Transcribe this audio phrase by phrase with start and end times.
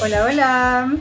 [0.00, 0.96] Hola, hola.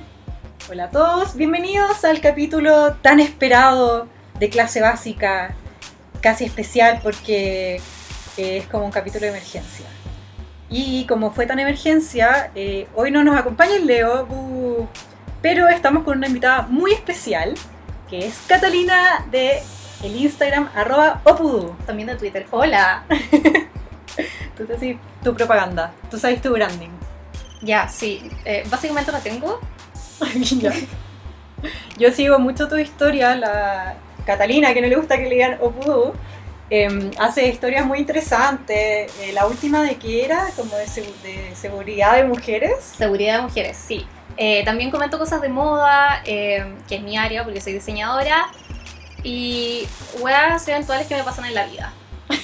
[0.71, 1.35] Hola a todos.
[1.35, 4.07] Bienvenidos al capítulo tan esperado
[4.39, 5.53] de clase básica,
[6.19, 7.75] casi especial porque
[8.37, 9.85] eh, es como un capítulo de emergencia.
[10.67, 14.87] Y como fue tan emergencia, eh, hoy no nos acompaña el Leo, uh,
[15.43, 17.53] pero estamos con una invitada muy especial,
[18.09, 19.61] que es Catalina de
[20.01, 21.75] el Instagram arroba opudu.
[21.85, 22.47] También de Twitter.
[22.49, 23.03] Hola.
[24.57, 26.89] Tú te haces tu propaganda, tú sabes tu branding.
[27.61, 28.29] Ya, sí.
[28.45, 29.59] Eh, básicamente la tengo.
[30.59, 30.73] Ya.
[31.97, 36.13] Yo sigo mucho tu historia, la Catalina, que no le gusta que le digan opudu,
[36.69, 39.11] em, hace historias muy interesantes.
[39.21, 42.83] Eh, la última de que era como de, segu- de seguridad de mujeres.
[42.97, 44.05] Seguridad de mujeres, sí.
[44.37, 48.47] Eh, también comento cosas de moda, eh, que es mi área porque soy diseñadora.
[49.23, 49.87] Y
[50.19, 51.91] weas eventuales que me pasan en la vida.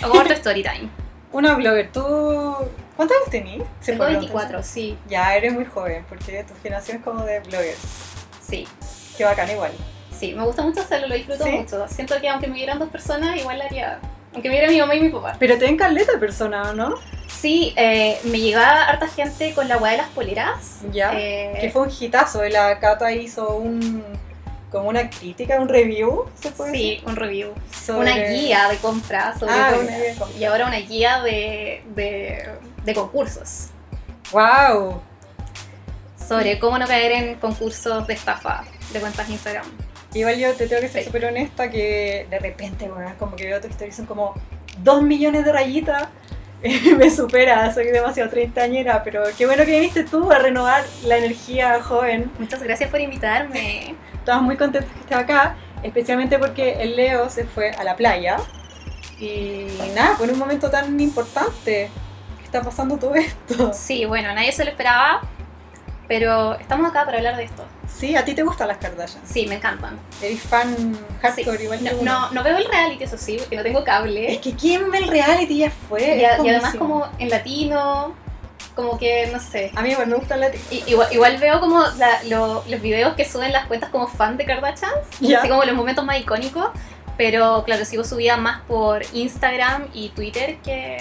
[0.01, 0.89] Hago harto story time.
[1.31, 2.55] Una blogger, ¿tú
[2.95, 3.61] cuántos años tenés?
[3.81, 4.63] ¿Se Tengo puede 24, preguntar?
[4.63, 4.97] sí.
[5.07, 7.77] Ya, eres muy joven, porque tu generación es como de bloggers.
[8.41, 8.67] Sí.
[9.17, 9.71] Qué bacán igual.
[10.17, 11.51] Sí, me gusta mucho hacerlo, lo disfruto ¿Sí?
[11.51, 11.87] mucho.
[11.87, 13.99] Siento que aunque me vieran dos personas, igual lo haría.
[14.33, 15.35] Aunque me viera mi mamá y mi papá.
[15.39, 16.95] Pero te ven caleta persona, ¿o no?
[17.27, 20.79] Sí, eh, me llegaba harta gente con la wea de las poleras.
[20.91, 21.11] Ya.
[21.13, 22.43] Eh, Que fue un hitazo.
[22.47, 24.03] La Cata hizo un
[24.73, 27.07] como una crítica, un review, ¿se puede Sí, decir?
[27.07, 27.53] un review.
[27.71, 30.37] Sobre- Una guía de compra sobre Ah, de compra.
[30.37, 32.49] Y ahora una guía de, de,
[32.83, 33.67] de concursos.
[34.33, 35.01] ¡Wow!
[36.27, 39.65] Sobre cómo no caer en concursos de estafa de cuentas Instagram.
[40.13, 41.07] Igual yo te tengo que ser Sí.
[41.07, 44.33] súper honesta que de repente, bueno, como que veo tu historia son como
[44.79, 46.07] dos millones de rayitas.
[46.97, 51.81] Me supera, soy demasiado treintañera, pero qué bueno que viniste tú a renovar la energía
[51.83, 52.31] joven.
[52.39, 53.95] Muchas gracias por invitarme.
[54.23, 58.37] Estamos muy contentos que estés acá, especialmente porque el Leo se fue a la playa.
[59.19, 61.89] Y nada, fue en un momento tan importante
[62.39, 63.71] que está pasando todo esto.
[63.73, 65.21] Sí, bueno, nadie se lo esperaba,
[66.07, 67.65] pero estamos acá para hablar de esto.
[67.85, 69.27] Sí, a ti te gustan las Kardashians.
[69.29, 69.99] Sí, me encantan.
[70.21, 71.63] Eres fan hardcore Sí.
[71.65, 72.19] igual que No, uno.
[72.19, 74.39] no, no veo el reality, eso sí, porque no tengo Es cable.
[74.41, 76.01] que quién ve el reality ya fue.
[76.17, 78.15] Y, es a- y además como en latino,
[78.75, 79.71] como que, no sé.
[79.75, 83.13] A mí igual me gustan las I- Igual, igual veo como la- lo- los videos
[83.15, 85.39] que suben las cuentas como fan de Kardashians, Ya.
[85.39, 86.69] así como los momentos más icónicos,
[87.17, 90.97] pero claro, sigo su vida más por Instagram y Twitter que,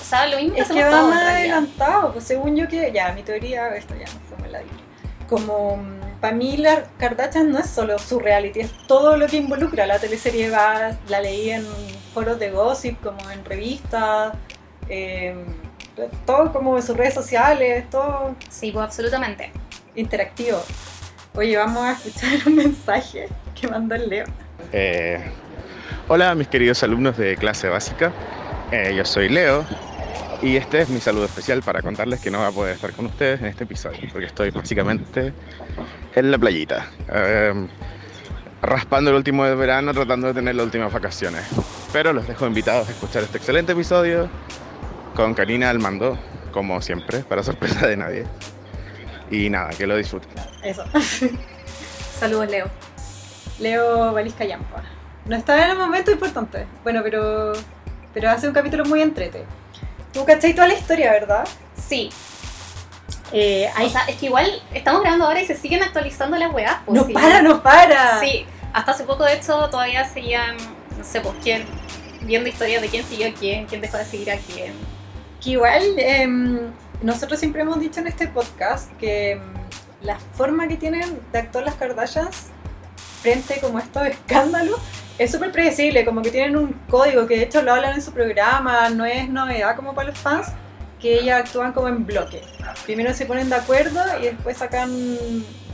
[0.00, 2.92] o sea, lo mismo que Es que va todos más adelantado, pues según yo que,
[2.92, 4.84] ya, mi teoría, esto ya no fue la Biblia.
[5.28, 5.78] Como,
[6.20, 9.86] para mí la Kardashian no es solo su reality, es todo lo que involucra.
[9.86, 11.66] La teleserie va, la leí en
[12.12, 14.34] foros de gossip, como en revistas,
[14.90, 15.34] eh,
[16.26, 19.52] todo como en sus redes sociales, todo Sí, pues absolutamente.
[19.96, 20.60] interactivo.
[21.34, 23.28] Oye, vamos a escuchar un mensaje
[23.60, 24.24] que mandó el Leo.
[24.72, 25.20] Eh,
[26.08, 28.12] hola mis queridos alumnos de clase básica,
[28.72, 29.64] Eh, yo soy Leo
[30.42, 33.06] y este es mi saludo especial para contarles que no voy a poder estar con
[33.06, 35.32] ustedes en este episodio porque estoy básicamente
[36.14, 37.66] en la playita, eh,
[38.62, 41.44] raspando el último de verano tratando de tener las últimas vacaciones.
[41.92, 44.28] Pero los dejo invitados a escuchar este excelente episodio
[45.14, 46.18] con Karina al mando,
[46.52, 48.26] como siempre, para sorpresa de nadie.
[49.30, 50.30] Y nada, que lo disfruten.
[50.62, 50.84] Eso.
[52.18, 52.66] Saludos, Leo.
[53.58, 54.82] Leo Valisca Yampa.
[55.24, 56.66] No estaba en un momento importante.
[56.82, 57.52] Bueno, pero,
[58.12, 59.44] pero hace un capítulo muy entrete.
[60.12, 61.46] Tú cachai toda la historia, ¿verdad?
[61.76, 62.10] Sí,
[63.32, 66.76] Eh, o sea, es que igual estamos grabando ahora y se siguen actualizando las weas.
[66.84, 67.12] pues, no sí.
[67.12, 68.20] para, no para.
[68.20, 70.56] Sí, hasta hace poco de hecho todavía seguían,
[70.96, 71.64] no sé, pues quién,
[72.22, 74.72] viendo historias de quién siguió a quién, quién dejó de seguir a quién.
[75.44, 76.72] Igual em,
[77.02, 79.40] nosotros siempre hemos dicho en este podcast que em,
[80.02, 82.48] la forma que tienen de actuar las Kardashians
[83.20, 84.78] frente como a estos escándalos
[85.18, 88.12] es súper predecible, como que tienen un código que de hecho lo hablan en su
[88.12, 90.48] programa, no es novedad como para los fans,
[91.00, 92.42] que ellas actúan como en bloque.
[92.84, 94.90] Primero se ponen de acuerdo y después sacan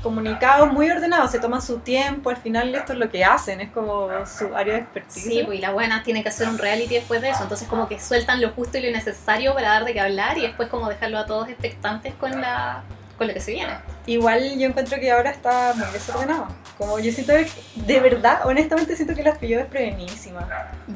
[0.03, 3.71] comunicados muy ordenados, se toman su tiempo, al final esto es lo que hacen, es
[3.71, 5.25] como su área de expertise.
[5.25, 7.89] Sí, pues y las buenas tienen que hacer un reality después de eso, entonces como
[7.89, 10.89] que sueltan lo justo y lo necesario para dar de qué hablar y después como
[10.89, 12.83] dejarlo a todos expectantes con la
[13.21, 13.75] con lo que se viene.
[14.07, 16.49] Igual yo encuentro que ahora está muy desordenado.
[16.79, 20.47] Como yo siento que, de verdad, honestamente siento que las pilló desprevenidísimas.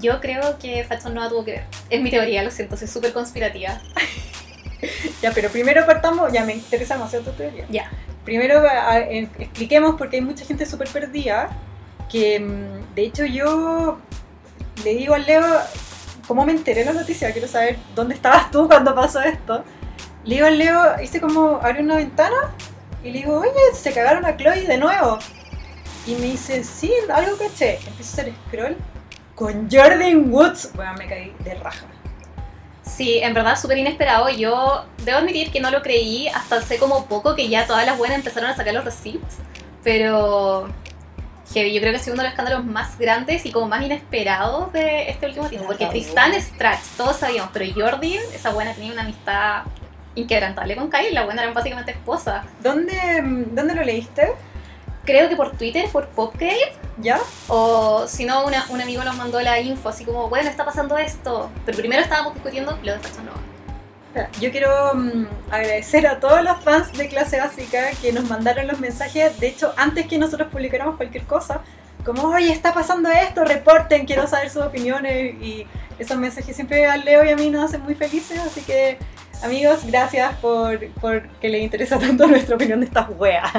[0.00, 1.64] Yo creo que Fashion Nova tuvo que ver.
[1.90, 3.78] Es mi teoría, lo siento, soy súper conspirativa.
[5.22, 7.66] Ya, pero primero partamos, ya me interesa demasiado tu teoría.
[7.70, 7.90] Ya.
[8.24, 11.50] Primero a- en- expliquemos porque hay mucha gente súper perdida
[12.10, 13.98] que mm, de hecho yo
[14.84, 15.44] le digo al Leo
[16.26, 19.64] cómo me enteré de la noticia, quiero saber dónde estabas tú cuando pasó esto.
[20.24, 22.36] Le digo al Leo, hice como abre una ventana
[23.02, 25.18] y le digo, oye, se cagaron a Chloe de nuevo.
[26.06, 27.76] Y me dice, sí, algo caché.
[27.86, 28.76] Empiezo a hacer scroll
[29.34, 30.70] con Jordan Woods.
[30.74, 31.86] Bueno, me caí de raja.
[32.84, 34.28] Sí, en verdad súper inesperado.
[34.28, 37.98] Yo debo admitir que no lo creí hasta hace como poco que ya todas las
[37.98, 39.36] buenas empezaron a sacar los receipts.
[39.82, 40.68] Pero
[41.52, 43.82] heavy, yo creo que ha sido uno de los escándalos más grandes y como más
[43.82, 45.66] inesperados de este último tiempo.
[45.66, 46.34] Porque cagó.
[46.34, 49.62] es trash, todos sabíamos, pero Jordi, esa buena tenía una amistad
[50.14, 52.44] inquebrantable con Kyle, la buena eran básicamente esposa.
[52.62, 52.94] ¿Dónde,
[53.52, 54.32] ¿Dónde lo leíste?
[55.04, 57.18] Creo que por Twitter, por Popcade, ¿Ya?
[57.48, 60.96] o si no, una- un amigo nos mandó la info, así como, bueno, está pasando
[60.96, 61.50] esto.
[61.66, 63.38] Pero primero estábamos discutiendo lo de Fashion Nova.
[64.40, 68.78] Yo quiero mm, agradecer a todos los fans de clase básica que nos mandaron los
[68.78, 71.62] mensajes, de hecho, antes que nosotros publicáramos cualquier cosa,
[72.04, 75.66] como, oye, está pasando esto, reporten, quiero saber sus opiniones, y
[75.98, 78.98] esos mensajes siempre a Leo y a mí nos hacen muy felices, así que,
[79.42, 83.50] amigos, gracias por, por que les interesa tanto nuestra opinión de estas weas.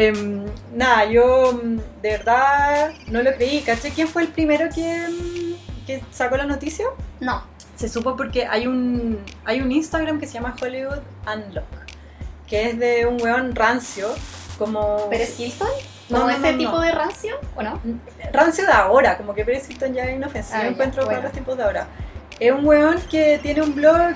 [0.00, 0.44] Em,
[0.76, 3.90] nada, yo mm, de verdad no lo creí, ¿caché?
[3.90, 6.86] ¿Quién fue el primero que, mm, que sacó la noticia?
[7.18, 7.42] No,
[7.74, 11.64] Se supo porque hay un, hay un Instagram que se llama Hollywood Unlock,
[12.46, 14.08] que es de un weón rancio,
[14.56, 15.08] como...
[15.10, 15.66] ¿Pérez Hilton?
[16.10, 16.80] No, ¿Como no, ese no, tipo no.
[16.80, 17.80] de rancio o no?
[18.32, 21.16] Rancio de ahora, como que Pérez Hilton ya es inofensivo, Ah, encuentro bueno.
[21.18, 21.88] para los tiempos de ahora.
[22.38, 24.14] Es un weón que tiene un blog,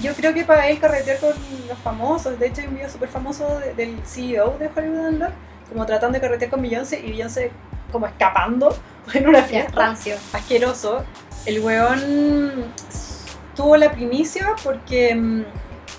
[0.00, 1.30] yo creo que para él carretear con
[1.68, 5.30] los famosos, de hecho hay un video súper famoso de- del CEO de Hollywood Unlock,
[5.70, 7.50] como tratando de carretear con Beyoncé y Beyoncé
[7.92, 8.76] como escapando
[9.14, 9.72] en una fiesta.
[9.74, 10.16] rancio.
[10.32, 11.04] asqueroso.
[11.46, 12.72] El weón
[13.56, 15.44] tuvo la primicia porque mm,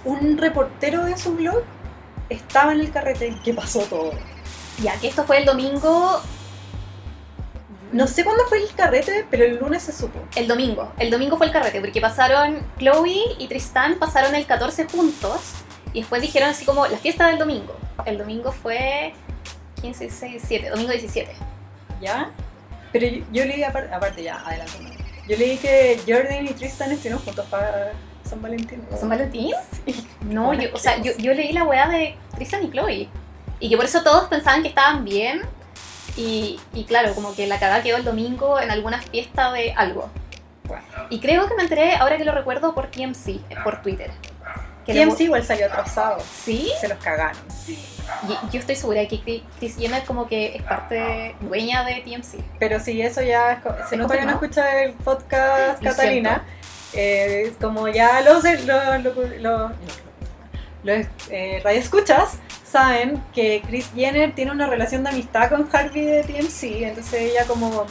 [0.05, 1.61] un reportero de su blog
[2.29, 4.11] estaba en el carrete que pasó todo.
[4.81, 6.21] Ya, que esto fue el domingo,
[7.91, 10.19] No sé cuándo fue el carrete, pero el lunes se supo.
[10.35, 10.91] el domingo.
[10.99, 15.53] El domingo fue el carrete, porque pasaron, Chloe y Tristan pasaron el 14 juntos
[15.93, 17.75] y después dijeron así como la fiesta del domingo.
[18.05, 19.13] El domingo fue
[19.81, 21.31] 15, 16, 17, domingo 17.
[22.01, 22.31] ¿Ya?
[22.91, 24.77] Pero yo, yo leí, aparte, aparte ya, adelante.
[25.27, 27.91] Yo leí que Jordan y Tristan estuvieron juntos para
[28.23, 28.83] San Valentín.
[28.89, 28.97] ¿no?
[28.97, 29.51] ¿San Valentín?
[30.21, 33.09] No, Bueno, yo, o sea, ¿qué yo, yo leí la weá de Tristan y Chloe.
[33.59, 35.41] Y que por eso todos pensaban que estaban bien.
[36.19, 40.09] Y, y claro, como que la cagada quedó el domingo en alguna fiesta de algo.
[41.09, 44.11] Y creo que me enteré, ahora que lo recuerdo, por TMC, eh, por Twitter.
[44.85, 46.19] Que TMC lo- igual salió atrasado.
[46.43, 47.41] Sí, Se los cagaron.
[47.67, 52.43] y- yo estoy segura que Chris- Jenner como que es parte dueña de TMC.
[52.59, 56.43] Pero sí, eso ya es ¿Es nota que no escucha el podcast Lo Catalina.
[56.93, 58.65] Eh, como ya los los
[59.03, 59.71] los los,
[60.83, 62.39] los, eh, radioescuchas
[62.71, 67.45] saben que Chris Jenner tiene una relación de amistad con Harvey de TMC, entonces ella
[67.47, 67.85] como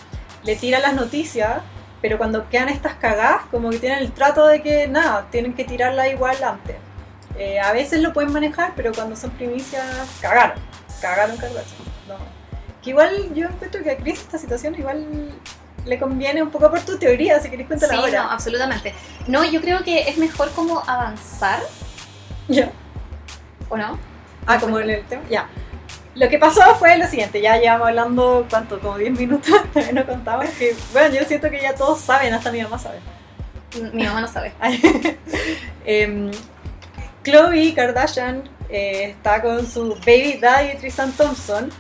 [0.45, 1.61] le tira las noticias,
[2.01, 5.65] pero cuando quedan estas cagadas, como que tienen el trato de que nada, tienen que
[5.65, 6.77] tirarla igual antes.
[7.37, 9.85] Eh, a veces lo pueden manejar, pero cuando son primicias,
[10.21, 10.59] cagaron.
[11.01, 11.79] Cagaron Kardashian.
[12.09, 12.17] No.
[12.83, 15.33] Que igual yo encuentro que a Chris esta situación igual
[15.85, 18.23] le conviene un poco por tu teoría, si queréis cuéntala Sí, ahora.
[18.25, 18.95] no, absolutamente.
[19.27, 21.61] No, yo creo que es mejor como avanzar,
[22.49, 22.71] Ya.
[23.69, 23.99] ¿o no?
[24.49, 25.23] Ah, como en el tema.
[25.29, 25.47] Ya.
[26.15, 28.81] Lo que pasó fue lo siguiente, ya llevamos hablando, ¿cuánto?
[28.81, 30.49] Como 10 minutos, todavía no contamos.
[30.59, 32.99] Que, bueno, yo siento que ya todos saben, hasta mi mamá sabe.
[33.93, 34.53] Mi mamá no sabe.
[35.85, 36.31] Em,
[37.23, 41.71] Chloe Kardashian eh, está con su baby daddy Tristan Thompson.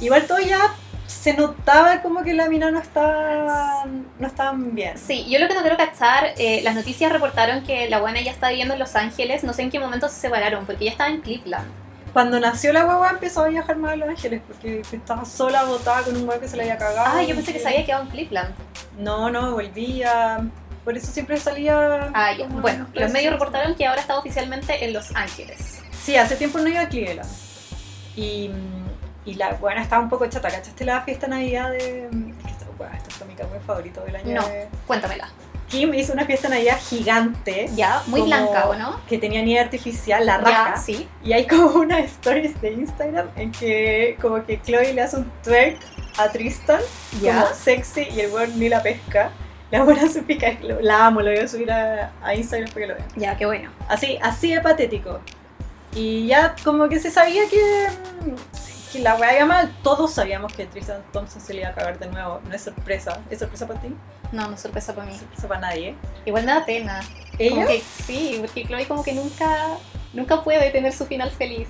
[0.00, 0.74] Igual todo ya
[1.06, 3.84] se notaba como que la mina no estaba,
[4.18, 4.98] no estaban bien.
[4.98, 8.32] Sí, yo lo que no quiero cachar, eh, las noticias reportaron que la buena ya
[8.32, 11.10] está viviendo en Los Ángeles, no sé en qué momento se separaron, porque ella estaba
[11.10, 11.83] en Cleveland.
[12.14, 16.02] Cuando nació la guagua empezó a viajar más a Los Ángeles porque estaba sola, botada
[16.04, 17.18] con un huevo que se le había cagado.
[17.18, 18.54] Ah, yo pensé que se había quedado en Cleveland.
[18.98, 20.38] No, no, volvía.
[20.84, 22.10] Por eso siempre salía.
[22.14, 22.46] Ah, ya.
[22.46, 25.80] Bueno, en los medios reportaron que ahora está oficialmente en Los Ángeles.
[25.90, 27.28] Sí, hace tiempo no iba a Cleveland.
[28.16, 28.50] Y,
[29.24, 30.48] y la buena estaba un poco chata.
[30.50, 32.04] ¿Cachaste la fiesta de Navidad de.?
[32.06, 34.40] es que bueno, esto fue mi cambio favorito del año.
[34.40, 34.48] No.
[34.48, 35.28] de- Cuéntamela.
[35.74, 37.68] Kim hizo una fiesta de Navidad gigante.
[37.74, 39.00] Ya, muy como blanca, ¿o no?
[39.08, 40.72] Que tenía nieve artificial, la raja.
[40.76, 41.08] Ya, sí.
[41.24, 45.30] Y hay como unas stories de Instagram en que como que Chloe le hace un
[45.42, 45.78] twerk
[46.18, 46.80] a Tristan,
[47.20, 47.42] Ya.
[47.42, 49.30] como sexy, y el weón ni la pesca.
[49.72, 52.80] La buena se pica, lo- la amo, lo voy a subir a, a Instagram para
[52.80, 53.08] que lo vean.
[53.16, 53.70] Ya, qué bueno.
[53.88, 55.18] Así, así de patético.
[55.96, 57.86] Y ya como que se sabía que,
[58.94, 59.76] que la weá iba mal.
[59.82, 62.40] Todos sabíamos que Tristan Thompson se le iba a cagar de nuevo.
[62.48, 63.18] No es sorpresa.
[63.30, 63.94] ¿Es sorpresa para ti?
[64.32, 65.14] No, no es sorpresa para No mí.
[65.16, 65.94] es sorpresa para nadie.
[66.24, 67.00] Igual me da pena.
[67.38, 67.54] ¿Ella?
[67.56, 69.76] Como que sí, porque Chloe como que nunca,
[70.12, 71.68] nunca puede tener su final feliz.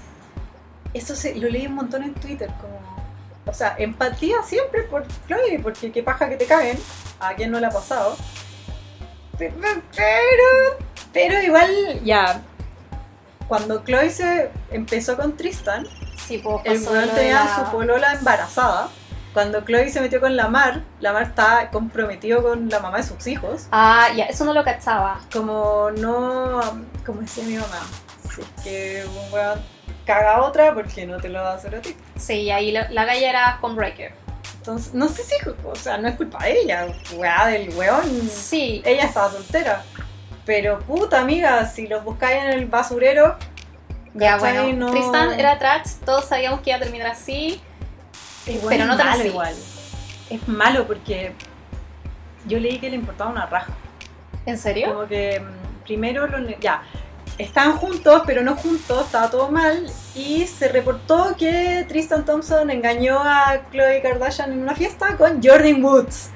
[0.92, 2.50] Eso se, lo leí un montón en Twitter.
[2.60, 2.78] Como,
[3.46, 6.78] o sea, empatía siempre por Chloe, porque qué paja que te caguen.
[7.20, 8.16] A quien no le ha pasado.
[9.38, 10.78] Pe- pe- Pero,
[11.12, 12.42] pero igual, ya.
[13.48, 15.86] Cuando Chloe se empezó con Tristan,
[16.26, 18.88] Sí, pues el weón tenía la- su polola embarazada.
[19.32, 23.66] cuando Chloe se metió con Lamar, Lamar está comprometido con la mamá de sus hijos.
[23.72, 25.18] Ah, ya, eso no lo cachaba.
[25.32, 26.60] Como no,
[27.04, 27.80] como decía mi mamá,
[28.32, 29.60] si es que un weón
[30.06, 31.96] caga a otra, porque no te lo va a hacer a ti?
[32.16, 34.14] Sí, y ahí la, la galla era homebreaker.
[34.58, 38.04] Entonces, no sé si, o sea, no es culpa de ella, weá del weón.
[38.30, 39.82] Sí, Ella estaba soltera.
[40.46, 43.36] Pero puta amiga, si los buscáis en el basurero,
[44.14, 44.72] ya bueno.
[44.72, 47.60] No- Tristan era trash, todos sabíamos que iba a terminar así.
[48.46, 49.28] es Pero no tan malo así.
[49.28, 49.54] igual.
[50.30, 51.32] Es malo porque
[52.46, 53.72] yo leí que le importaba una raja.
[54.46, 54.88] ¿En serio?
[54.94, 56.82] Como que mm, primero lo ya
[57.38, 63.18] estaban juntos, pero no juntos, estaba todo mal y se reportó que Tristan Thompson engañó
[63.20, 66.30] a Khloe Kardashian en una fiesta con Jordan Woods,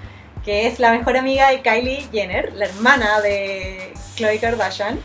[0.44, 4.98] que es la mejor amiga de Kylie Jenner, la hermana de Khloe Kardashian.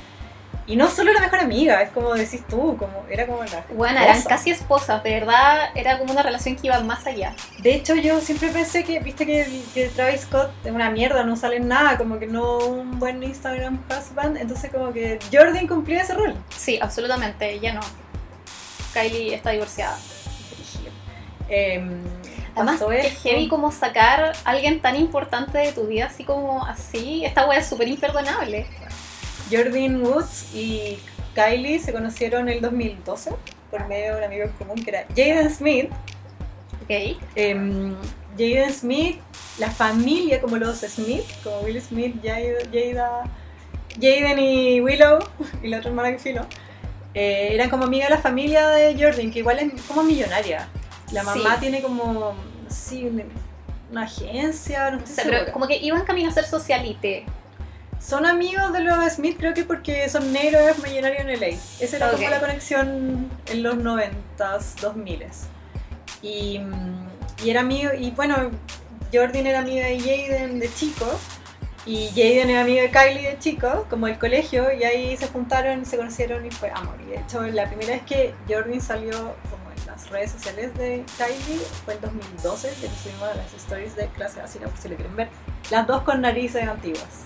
[0.66, 4.00] Y no solo la mejor amiga, es como decís tú, como era como la Bueno,
[4.00, 4.30] eran esposa.
[4.30, 7.36] casi esposas, de verdad era como una relación que iba más allá.
[7.60, 11.36] De hecho, yo siempre pensé que, viste que, que Travis Scott es una mierda, no
[11.36, 16.02] sale en nada, como que no un buen Instagram husband, entonces como que Jordan cumplía
[16.02, 16.34] ese rol.
[16.56, 17.82] Sí, absolutamente, ella no.
[18.94, 19.98] Kylie está divorciada.
[21.50, 22.02] Em,
[22.56, 27.26] Además, que heavy como sacar a alguien tan importante de tu vida así como así.
[27.26, 28.68] Esta wea es súper imperdonable.
[29.54, 30.98] Jordan Woods y
[31.36, 33.32] Kylie se conocieron en el 2012
[33.70, 35.90] por medio de un amigo en común que era Jaden Smith.
[36.84, 37.18] ¿Ok?
[37.36, 37.96] Em,
[38.38, 39.20] Jaden Smith,
[39.60, 43.24] la familia como los Smith, como Will Smith, Jada,
[44.00, 45.20] Jaden y Willow,
[45.62, 46.46] y la otra hermana que filo,
[47.14, 50.68] eh, eran como amigas de la familia de Jordan, que igual es como millonaria.
[51.12, 51.62] La mamá Sí.
[51.62, 52.34] tiene como,
[52.70, 53.24] sí, una,
[53.92, 57.26] una agencia, no O estoy sea, pero como que iban camino a ser socialite.
[58.06, 61.58] Son amigos de los Smith, creo que porque son negros millonarios en LA.
[61.80, 65.46] Esa era como la conexión en los 90s, 2000s.
[66.22, 66.60] Y,
[67.44, 68.52] y era amigo, y bueno,
[69.14, 71.06] Jordan era amiga de Jaden de chico,
[71.86, 75.86] y Jaden era amigo de Kylie de chico, como del colegio, y ahí se juntaron,
[75.86, 76.98] se conocieron y fue amor.
[77.08, 79.12] Y de hecho, la primera vez que Jordan salió
[79.50, 84.08] como en las redes sociales de Kylie fue en 2012, que subimos las stories de
[84.08, 85.30] clase básica, por si lo quieren ver.
[85.72, 87.24] Las dos con narices antiguas.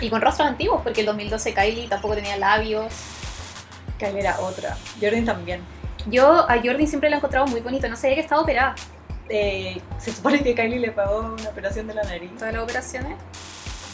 [0.00, 2.92] Y con rostros antiguos, porque el 2012 Kylie tampoco tenía labios.
[3.98, 4.76] Kylie era otra.
[5.00, 5.62] Jordan también.
[6.06, 8.74] Yo a Jordan siempre la he encontrado muy bonito, no sabía que estaba operada.
[9.28, 12.30] Eh, se supone que Kylie le pagó una operación de la nariz.
[12.36, 13.16] Todas las operaciones.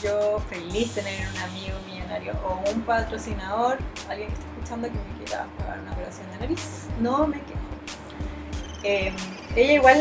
[0.03, 5.25] Yo feliz tener un amigo millonario o un patrocinador, alguien que esté escuchando que me
[5.25, 6.87] quiera pagar una operación de nariz.
[7.01, 7.59] No me quejo.
[8.85, 9.13] Eh,
[9.57, 9.99] ella igual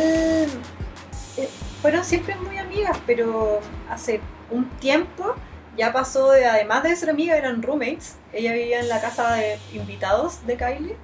[1.37, 1.49] eh,
[1.81, 3.59] fueron siempre muy amigas, pero
[3.89, 5.35] hace un tiempo
[5.77, 8.15] ya pasó de, además de ser amiga, eran roommates.
[8.33, 10.95] Ella vivía en la casa de invitados de Kylie,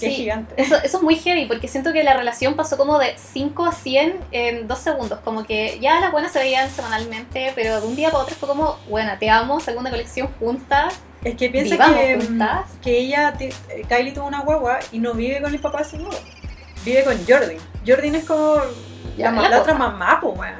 [0.00, 0.54] que es Sí, gigante.
[0.56, 3.72] eso, eso es muy heavy, porque siento que la relación pasó como de 5 a
[3.72, 5.20] 100 en 2 segundos.
[5.22, 8.48] Como que ya las buenas se veían semanalmente, pero de un día para otro fue
[8.48, 10.94] como, buena, te amo, segunda colección juntas.
[11.22, 12.66] Es que piensa que, mm, juntas.
[12.82, 13.52] que ella, eh,
[13.88, 16.18] Kylie tuvo una guagua y no vive con el papá de su guagua.
[16.84, 17.56] Vive con Jordan.
[17.86, 18.60] Jordan es como
[19.16, 20.50] Ya, la, la la otra mamá, pues.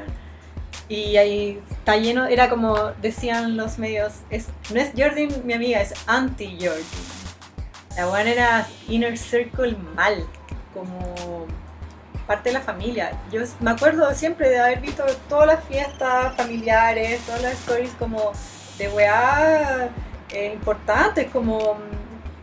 [0.88, 5.80] Y ahí está lleno, era como decían los medios, es, no es Jordan mi amiga,
[5.80, 6.84] es anti-Jordan.
[7.96, 10.24] La buena era inner circle mal,
[10.72, 11.46] como
[12.26, 13.12] parte de la familia.
[13.32, 18.32] Yo me acuerdo siempre de haber visto todas las fiestas familiares, todas las stories como
[18.78, 19.88] de weá
[20.30, 21.78] eh, importantes, como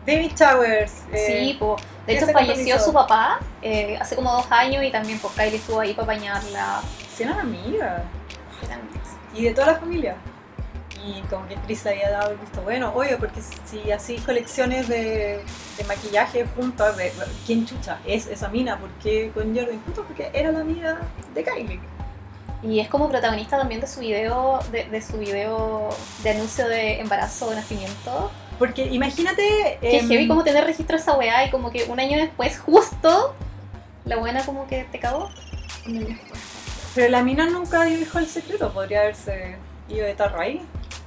[0.06, 1.04] baby showers.
[1.12, 1.78] eh, sí, po.
[2.08, 5.80] de hecho falleció su papá eh, hace como dos años y también pues Kylie estuvo
[5.80, 6.82] ahí para bañarla.
[7.16, 8.02] sí eran amigas.
[9.34, 10.16] Y de toda la familia.
[11.06, 15.42] Y como que Chris había dado el visto bueno, obvio, porque si así colecciones de,
[15.78, 17.12] de maquillaje juntos, de-
[17.46, 18.00] ¿quién chucha?
[18.06, 20.06] Es esa mina, ¿por qué con Jordan juntos?
[20.08, 21.00] Porque era la amiga
[21.34, 21.80] de Kylie.
[22.62, 25.90] Y es como protagonista también de su video, de, de su video
[26.24, 28.32] de anuncio de embarazo o nacimiento.
[28.58, 29.80] Porque imagínate.
[29.82, 32.58] Que em, heavy como tener registro de esa weá y como que un año después,
[32.60, 33.36] justo,
[34.06, 35.30] la buena como que te cagó.
[36.96, 39.58] Pero la mina nunca dijo el secreto, podría haberse
[39.90, 40.62] ido de tarro ahí.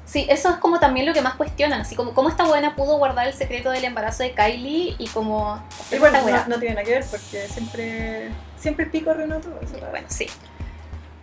[0.05, 2.97] Sí, eso es como también lo que más cuestionan, así como cómo esta buena pudo
[2.97, 6.85] guardar el secreto del embarazo de Kylie y como Y bueno, no, no tiene nada
[6.85, 9.59] que ver porque siempre, siempre el pico arruinó todo.
[9.61, 10.27] Eso Bueno, sí.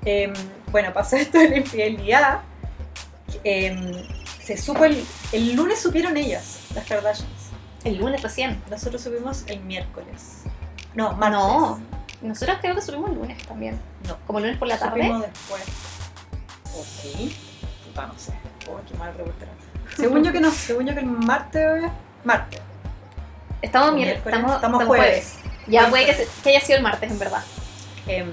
[0.03, 0.34] Em,
[0.70, 2.41] bueno, pasó esto de la infidelidad.
[3.46, 4.03] Em,
[4.43, 5.01] se supo el,
[5.32, 7.32] el lunes supieron ellas, las Kardashians.
[7.86, 8.62] El lunes recién.
[8.70, 10.43] Nosotros subimos el miércoles.
[10.93, 11.39] No, martes.
[11.39, 11.79] No,
[12.22, 13.79] nosotros creo que subimos el lunes también.
[14.07, 14.17] No.
[14.27, 15.01] Como el lunes por la tarde.
[15.01, 15.63] Después.
[16.75, 17.38] ¿O sí?
[17.86, 18.33] Puta, no sé.
[18.69, 19.13] Oh, qué mal.
[19.95, 21.83] Según yo que no, según yo que el martes.
[22.24, 22.62] Martes.
[23.62, 24.25] Estamos, miércoles.
[24.25, 25.39] estamos, Estamos jueves.
[25.67, 27.43] Ya puede que, que haya sido el martes, en verdad.
[28.07, 28.31] em,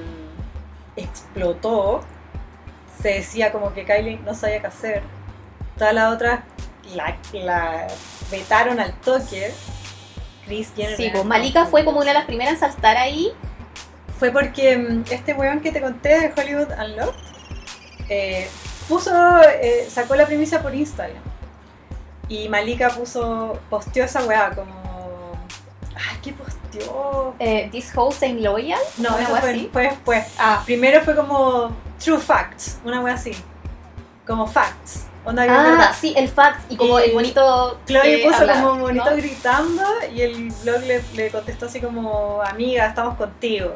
[0.96, 2.02] explotó,
[3.00, 5.02] se decía como que Kylie no sabía qué hacer.
[5.78, 6.40] Todas las otras
[6.94, 7.86] la, la
[8.30, 9.52] vetaron al toque.
[10.44, 10.96] Chris Jenner.
[10.96, 13.32] Sí, pues Malika fue como una de las primeras en saltar ahí.
[14.20, 17.14] Fue porque mm, este weón que te conté de Hollywood Unlocked
[18.10, 18.48] eh,
[18.86, 19.10] puso,
[19.42, 21.22] eh, sacó la primicia por Instagram.
[22.28, 25.32] Y Malika puso, posteó esa weá como.
[25.96, 27.34] Ay, ¿qué posteó?
[27.38, 28.78] Eh, This House Ain't Loyal.
[28.98, 29.70] No, una eso fue, así.
[29.72, 30.26] fue después.
[30.38, 33.32] Ah, Primero fue como True Facts, una wea así.
[34.26, 35.06] Como Facts.
[35.24, 35.94] Onda ah, verdad.
[35.98, 37.78] sí, el fax y como Y el bonito.
[37.86, 39.16] Chloe que puso como bonito ¿no?
[39.16, 39.82] gritando
[40.14, 43.74] y el blog le, le contestó así como amiga, estamos contigo.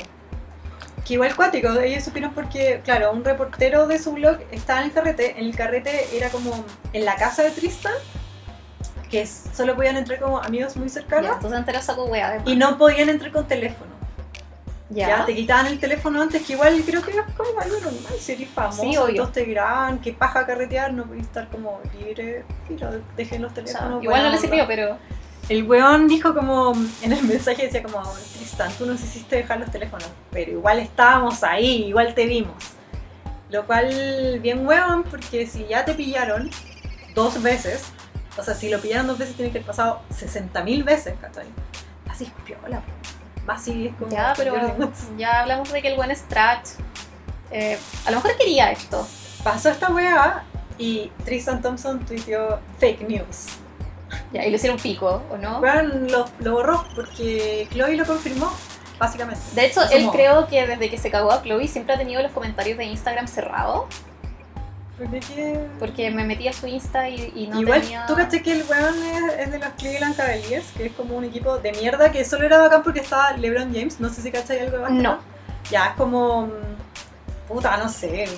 [1.04, 4.92] Que igual cuático, ellos supieron porque, claro, un reportero de su blog estaba en el
[4.92, 7.92] carrete, en el carrete era como en la casa de Tristan,
[9.11, 12.42] que solo podían entrar como amigos muy Ya, cercanos entonces saco wea.
[12.46, 13.92] y no podían entrar con teléfono.
[14.90, 15.08] Ya.
[15.08, 15.26] Ya.
[15.26, 18.49] te quitaban el teléfono antes, que igual creo que es como algo normal, si eres
[18.50, 22.44] famoso, Sí, todos te graban, que paja carretear, no podéis estar como libre,
[22.78, 24.02] lo dejen los O sea, teléfonos.
[24.02, 24.40] igual no buena le onda.
[24.40, 24.99] sirvió, pero.
[25.48, 26.72] El weón dijo como,
[27.02, 28.02] en el mensaje decía como,
[28.36, 32.56] Tristan, tú nos hiciste dejar los teléfonos, pero igual estábamos ahí, igual te vimos.
[33.50, 36.50] Lo cual, bien weón, porque si ya te pillaron
[37.14, 37.84] dos veces,
[38.38, 41.46] o sea, si lo pillaron dos veces tiene que haber pasado 60.000 veces, ¿cachai?
[42.08, 42.82] Así es piola,
[43.44, 44.10] más es como...
[44.10, 44.56] Ya, pero
[45.18, 46.70] ya hablamos de que el buen es trash.
[47.50, 49.06] Eh, a lo mejor quería esto.
[49.42, 50.42] Pasó esta weá
[50.78, 53.46] y Tristan Thompson tuiteó fake news.
[54.34, 55.60] Ya, y lo hicieron pico, ¿o no?
[55.60, 58.52] Weón lo, lo borró porque Chloe lo confirmó,
[58.98, 59.40] básicamente.
[59.54, 62.32] De hecho, él creo que desde que se cagó a Chloe siempre ha tenido los
[62.32, 63.84] comentarios de Instagram cerrados.
[64.98, 68.06] Porque que- Porque me metí a su Insta y, y no Igual, tenía.
[68.06, 71.24] tú caché que el weón es, es de los Cleveland Cavaliers, que es como un
[71.24, 73.98] equipo de mierda que solo era bacán porque estaba LeBron James.
[74.00, 75.02] No sé si cachai algo de básquetbol.
[75.02, 75.18] No.
[75.70, 76.46] Ya, es como.
[76.46, 76.50] mm,
[77.48, 78.28] Puta, no sé.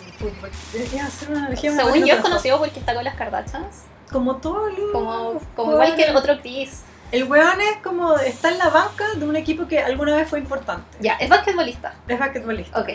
[0.72, 3.82] Debería hacer una más o Según yo es conocido porque está con las Kardashians.
[4.12, 4.76] Como todo el.
[4.92, 6.82] Como, como igual que el otro Chris.
[7.12, 8.16] El weón es como.
[8.18, 10.84] Está en la banca de un equipo que alguna vez fue importante.
[11.00, 11.94] Ya, es basquetbolista.
[12.08, 12.80] Es basquetbolista.
[12.80, 12.88] Ok.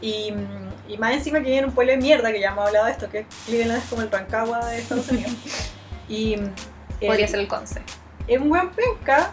[0.00, 0.32] Y,
[0.88, 3.10] y más encima que viene un pueblo de mierda, que ya hemos hablado de esto,
[3.10, 5.32] que Cleveland es como el Rancagua de Estados Unidos.
[6.08, 6.36] y.
[6.36, 6.50] mm,
[7.06, 7.82] Podría el- ser el conce.
[8.26, 9.30] en un buen penca,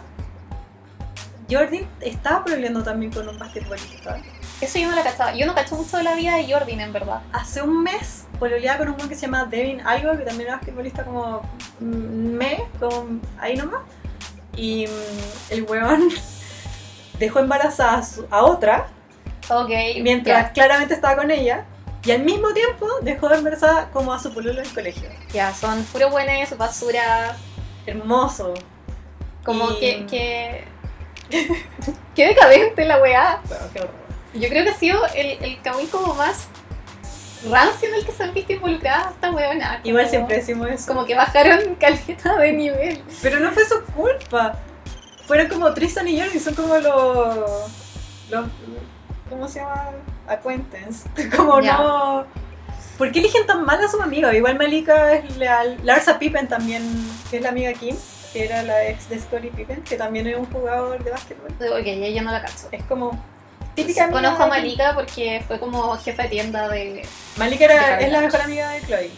[1.50, 4.18] Jordan estaba peleando también con un basquetbolista.
[4.60, 5.34] Eso yo no la cachaba.
[5.34, 7.20] Yo no cacho mucho de la vida de Jordan, en verdad.
[7.32, 10.56] Hace un mes pololeaba con un buen que se llama Devin algo, que también era
[10.56, 11.42] basquetbolista como
[11.80, 11.84] mm,
[12.36, 13.80] me, como ahí nomás.
[14.56, 16.08] Y mm, el weón
[17.18, 18.86] dejó embarazada a, su- a otra,
[19.48, 19.70] Ok.
[20.02, 21.64] mientras claramente estaba con ella.
[22.04, 25.08] Y al mismo tiempo dejó embarazada como a su pololo del colegio.
[25.32, 27.36] ya, son puro buenas, su basura.
[27.84, 28.54] Hermoso.
[29.44, 30.06] Como Y- que.
[30.06, 30.64] que...
[32.14, 33.40] Qué decadente la weá.
[33.48, 33.94] Bueno, qué horror.
[34.34, 36.46] Yo creo que ha sido el, el camino como más
[37.50, 39.76] rancio en el que se han visto involucradas esta weona.
[39.76, 40.86] Como- Igual siempre decimos eso.
[40.86, 43.02] Como que bajaron caleta de nivel.
[43.22, 44.56] Pero no fue su culpa.
[45.26, 47.70] Fueron como Tristan y Jordan, son como los.
[48.30, 48.46] los
[49.28, 49.90] ¿Cómo se llama?
[50.28, 51.08] Acquaintance.
[51.36, 52.24] Como no.
[52.96, 54.32] ¿Por qué eligen tan mal a sus amigos?
[54.34, 55.76] Igual Malika es leal.
[55.82, 56.82] Larsa Pippen también,
[57.30, 57.96] que es la amiga Kim,
[58.32, 61.50] que era la ex de Scottie Pippen, que también es un jugador de básquetbol.
[61.50, 62.68] Ok, ya no la cacho.
[62.72, 63.20] Es como.
[63.76, 64.50] Típica amiga Conozco a de.
[64.50, 67.06] Malika porque fue como jefa de tienda de.
[67.36, 69.10] Malika de era, Carol es la mejor amiga de Chloe.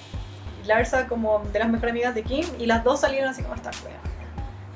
[0.66, 3.70] Larsa como de las mejores amigas de Kim y las dos salieron así como esta
[3.84, 3.96] wea.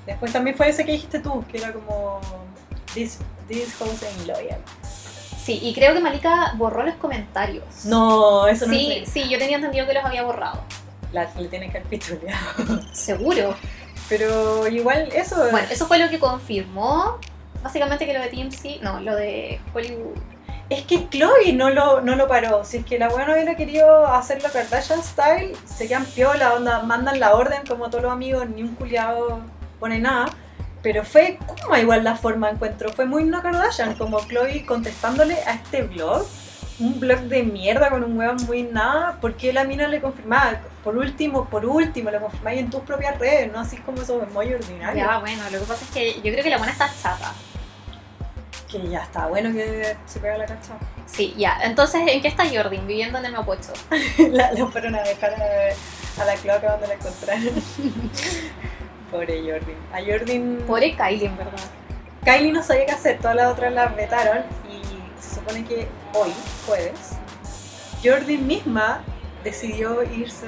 [0.06, 2.20] Después también fue ese que dijiste tú, que era como
[2.94, 3.18] This,
[3.48, 4.58] this house ain't loyal.
[5.42, 7.84] Sí, y creo que Malika borró los comentarios.
[7.84, 10.62] No, eso no Sí, sí, yo tenía entendido que los había borrado.
[11.12, 12.82] La, le tiene que haber pitoleado.
[12.92, 13.56] Seguro.
[14.08, 17.18] Pero igual eso Bueno, eso fue lo que confirmó.
[17.62, 20.16] Básicamente que lo de TMC, no, lo de Hollywood.
[20.68, 22.64] es que Chloe no lo, no lo paró.
[22.64, 26.82] Si es que la weá no hubiera querido hacerlo Kardashian style, se quedan piola, onda,
[26.82, 29.40] mandan la orden como todos los amigos, ni un culiado
[29.78, 30.26] pone nada.
[30.82, 32.90] Pero fue como igual la forma encuentro.
[32.92, 36.26] Fue muy no Kardashian, como Chloe contestándole a este blog.
[36.80, 39.18] Un blog de mierda con un weón muy nada.
[39.20, 40.60] ¿Por qué la mina le confirmaba?
[40.82, 44.52] Por último, por último, lo confirmáis en tus propias redes, no así como esos muy
[44.52, 45.06] ordinarios.
[45.06, 47.32] Ya, bueno, lo que pasa es que yo creo que la buena está chata.
[48.72, 50.72] Que ya está bueno que se pega la cacha.
[51.04, 51.58] Sí, ya.
[51.62, 52.86] Entonces, ¿en qué está Jordan?
[52.86, 53.74] Viviendo en el Mapocho.
[54.30, 57.50] la, la fueron a dejar a, a la cloaca cuando la encontraron.
[59.10, 59.76] Pobre Jordan.
[59.92, 60.64] A Jordan.
[60.66, 61.60] Pobre Kylie, en verdad.
[62.24, 64.38] Kylie no sabía qué hacer, todas las otras la vetaron
[64.70, 64.80] y
[65.20, 66.32] se supone que hoy,
[66.66, 67.16] jueves,
[68.02, 69.02] Jordan misma
[69.44, 70.46] decidió irse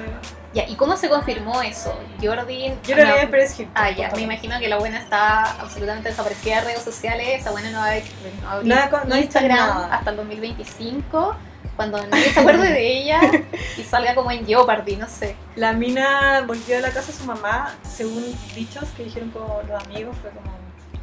[0.55, 1.93] Ya, ¿y cómo se confirmó eso?
[2.23, 2.73] Jordi...
[2.87, 3.69] Yo lo no- vi en.
[3.75, 7.27] Ah, ya, me imagino que la buena está absolutamente desaparecida de redes sociales.
[7.41, 8.03] Esa buena no va a abrir,
[8.41, 9.93] no va a abrir No ha con- no Instagram nada.
[9.93, 11.35] hasta el 2025,
[11.75, 13.19] cuando nadie se acuerde de ella
[13.77, 15.35] y salga como en Jeopardy, no sé.
[15.57, 18.23] La mina volvió a la casa de su mamá, según
[18.55, 20.55] dichos que dijeron como los amigos, fue como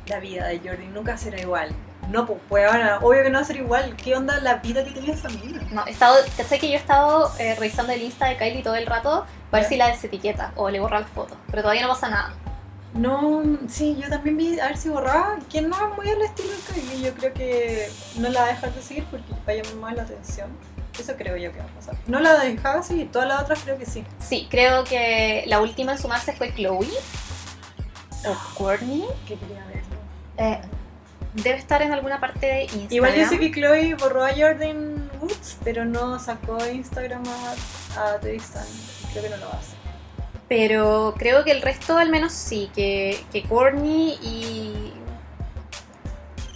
[0.07, 1.69] la vida de Jordi nunca será igual.
[2.11, 3.97] No, pues, pues ahora, obvio que no va a ser igual.
[3.97, 5.63] ¿Qué onda la vida que tenía esa mina?
[5.71, 8.75] No, he estado, ¿cachai que yo he estado eh, revisando el Insta de Kylie todo
[8.75, 11.89] el rato para ver si la desetiqueta o le borra las fotos, pero todavía no
[11.89, 12.35] pasa nada.
[12.95, 15.39] No, sí, yo también vi a ver si borraba.
[15.51, 17.03] Que no es muy al estilo de Kylie.
[17.03, 17.89] Yo creo que
[18.19, 20.51] no la va a dejar de seguir porque va a llamar más la atención.
[20.99, 21.95] Eso creo yo que va a pasar.
[22.07, 24.05] No la dejaba seguir, todas las otras creo que sí.
[24.19, 26.87] Sí, creo que la última en sumarse fue Chloe
[28.27, 29.07] o Courtney.
[29.27, 29.97] Que quería verlo.
[30.37, 30.61] Eh,
[31.35, 32.93] debe estar en alguna parte de Instagram.
[32.93, 38.21] Igual yo sé que Chloe borró a Jordan Woods, pero no sacó Instagram a, a
[38.21, 38.67] Tristan.
[39.13, 39.77] Creo que no lo hace.
[40.49, 44.93] Pero creo que el resto al menos sí, que, que Courtney y,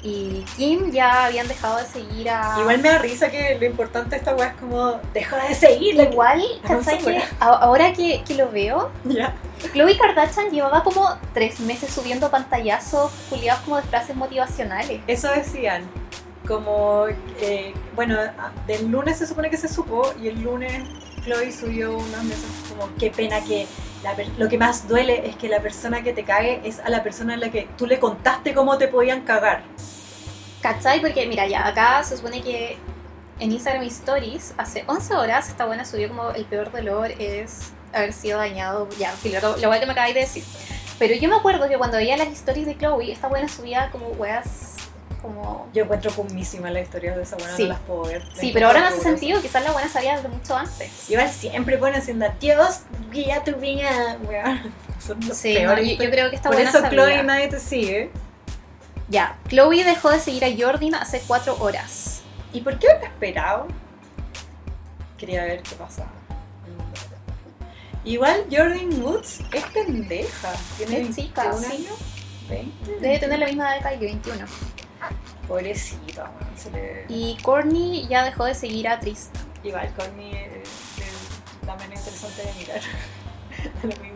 [0.06, 2.56] y Kim ya habían dejado de seguir a...
[2.60, 6.04] Igual me da risa que lo importante de esta weá es como, deja de seguirle.
[6.04, 7.04] Igual, Vamos ¿cachai?
[7.04, 9.34] que ahora que, que lo veo, Ya.
[9.72, 15.00] Khloe Kardashian llevaba como tres meses subiendo pantallazos culiados como de frases motivacionales.
[15.08, 15.82] Eso decían.
[16.46, 17.06] Como,
[17.40, 18.16] eh, bueno,
[18.68, 20.84] del lunes se supone que se supo y el lunes
[21.24, 23.66] Chloe subió unos mensajes como, qué pena que
[24.04, 27.02] la lo que más duele es que la persona que te cague es a la
[27.02, 29.64] persona a la que tú le contaste cómo te podían cagar.
[30.72, 31.00] ¿Cachai?
[31.00, 32.76] Porque mira, ya acá se supone que
[33.38, 38.12] en Instagram Stories hace 11 horas esta buena subió como el peor dolor es haber
[38.12, 38.88] sido dañado.
[38.98, 40.42] Ya, lo, lo que me acabáis de decir.
[40.98, 44.08] Pero yo me acuerdo que cuando veía las stories de Chloe, esta buena subía como
[44.08, 44.72] weas
[45.22, 45.68] como...
[45.74, 47.62] Yo encuentro pumísima la historia de esa buena, Sí.
[47.64, 48.22] no las puedo ver.
[48.34, 51.10] Sí, pero ahora me hace sentido, quizás la buena sabía desde mucho antes.
[51.10, 52.80] Igual siempre ponen haciendo Dios,
[53.12, 54.72] guía tu vida, weón.
[55.06, 55.98] Son los Sí, no, peores.
[55.98, 56.90] yo, yo creo que esta Por buena eso sabía.
[56.90, 58.10] Chloe nadie te sigue.
[59.08, 62.22] Ya, Chloe dejó de seguir a Jordan hace cuatro horas.
[62.52, 63.68] ¿Y por qué lo esperado?
[65.16, 66.10] Quería ver qué pasaba.
[68.04, 70.52] Igual Jordan Woods es pendeja.
[70.76, 71.76] Tiene Es chica, 21 sí.
[71.76, 71.98] años.
[72.48, 73.00] 20.
[73.00, 74.46] Debe tener la misma edad que Kylie, 21.
[75.48, 76.30] Pobrecita,
[76.72, 77.04] le...
[77.08, 79.42] Y Courtney ya dejó de seguir a Tristan.
[79.62, 82.80] Igual Courtney es, es la menos interesante de mirar.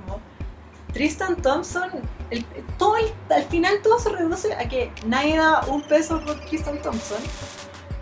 [1.01, 1.91] Tristan Thompson,
[2.29, 2.45] el-
[2.77, 6.77] todo el- al final todo se reduce a que nadie da un peso por Tristan
[6.83, 7.17] Thompson,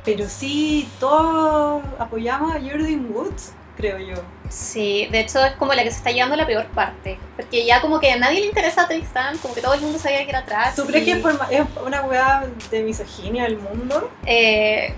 [0.05, 4.17] pero sí todos apoyamos a Jordan Woods, creo yo.
[4.49, 7.21] Sí, de hecho es como la que se está llevando la peor parte.
[7.37, 9.97] Porque ya como que a nadie le interesa a Tristan, como que todo el mundo
[10.01, 10.75] sabía que era atrás.
[10.75, 14.11] ¿Tú crees y, que es, por es una weá de misoginia del mundo?
[14.27, 14.93] eh,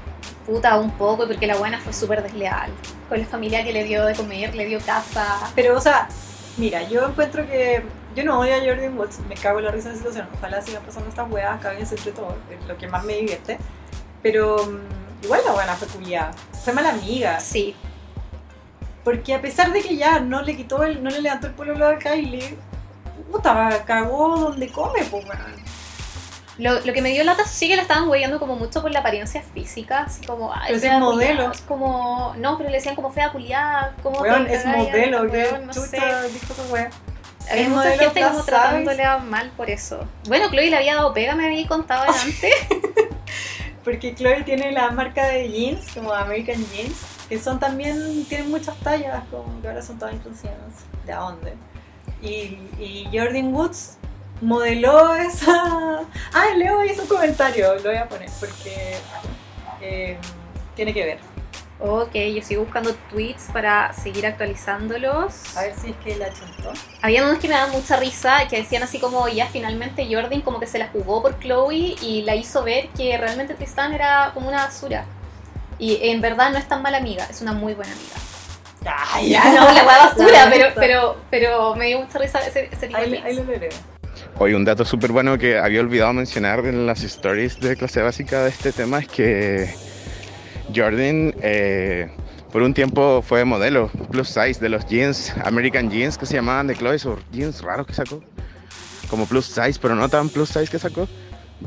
[0.47, 2.71] puta, un poco, porque la buena fue súper desleal.
[3.11, 5.51] Con la familia que le dio de comer, le dio casa.
[5.55, 6.09] Pero, o sea,
[6.61, 7.83] mira, yo encuentro que.
[8.15, 10.29] Yo no odio a Jordan Woods, me cago en la risa de la situación.
[10.37, 13.59] Ojalá sigan pasando estas weas, cáguense entre todos, es lo que más me divierte.
[14.23, 16.33] Pero mm, igual la buena fue culiada,
[16.65, 17.39] fue mala amiga.
[17.41, 17.75] Sí,
[19.05, 21.87] Porque a pesar de que ya no le quitó el, no le levantó el pueblo
[21.87, 22.57] a Kylie,
[23.31, 25.60] puta, cagó donde come, pues weón.
[26.61, 29.01] Lo, lo que me dio lata sí que la estaban hueveando como mucho por la
[29.01, 31.45] apariencia física, así como, ay, Pero es modelo.
[31.45, 35.73] culiada, como, no, pero le decían como fea culiada, como Weón, es modelo, que no
[35.73, 36.29] chucha sé.
[36.33, 36.91] dijo esa wea.
[37.51, 40.07] Había es mucha gente como plus tratándola mal por eso.
[40.29, 42.55] Bueno, Chloe le había dado pega, me había contado antes.
[43.83, 48.77] Porque Chloe tiene la marca de jeans, como American Jeans, que son también, tienen muchas
[48.81, 50.57] tallas, como que ahora son todas inclusivas.
[51.07, 51.55] ¿De dónde?
[52.21, 53.97] Y, y Jordan Woods
[54.41, 56.01] modeló esa...
[56.33, 58.97] Ah, Leo hizo un comentario, lo voy a poner, porque
[59.81, 60.17] eh,
[60.77, 61.19] tiene que ver.
[61.81, 65.57] ok, yo sigo buscando tweets para seguir actualizándolos.
[65.57, 66.73] A ver si es que la chuntó.
[67.03, 70.61] Había unos que me daban mucha risa, que decían así como, ya finalmente Jordan como
[70.61, 74.49] que se la jugó por Chloe y la hizo ver que realmente Tristan era como
[74.49, 75.05] una basura.
[75.79, 78.15] Y en verdad no es tan mala amiga, es una muy buena amiga.
[78.87, 82.87] Ah, Ya, no, la hueá basura, pero, pero, pero me dio mucha risa ese, ese
[82.87, 83.25] tipo de Ahí, tweets.
[83.27, 83.69] ahí lo veré.
[84.43, 88.43] Hoy un dato súper bueno que había olvidado mencionar en las stories de clase básica
[88.43, 89.69] de este tema es que
[90.75, 92.09] Jordan eh,
[92.51, 96.69] por un tiempo fue modelo plus size de los jeans, American jeans que se llamaban
[96.69, 98.25] de Chloe, esos jeans raros que sacó,
[99.11, 101.07] como plus size, pero no tan plus size que sacó.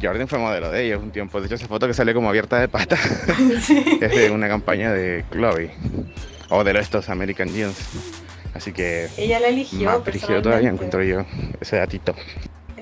[0.01, 2.59] Jordan fue modelo de ellos un tiempo, de hecho esa foto que sale como abierta
[2.59, 2.97] de pata
[3.61, 3.99] Sí.
[4.01, 5.69] es de una campaña de Chloe
[6.49, 7.77] o de estos American jeans.
[8.55, 9.91] Así que Ella la eligió.
[9.91, 11.23] más todavía encuentro yo
[11.61, 12.15] ese datito.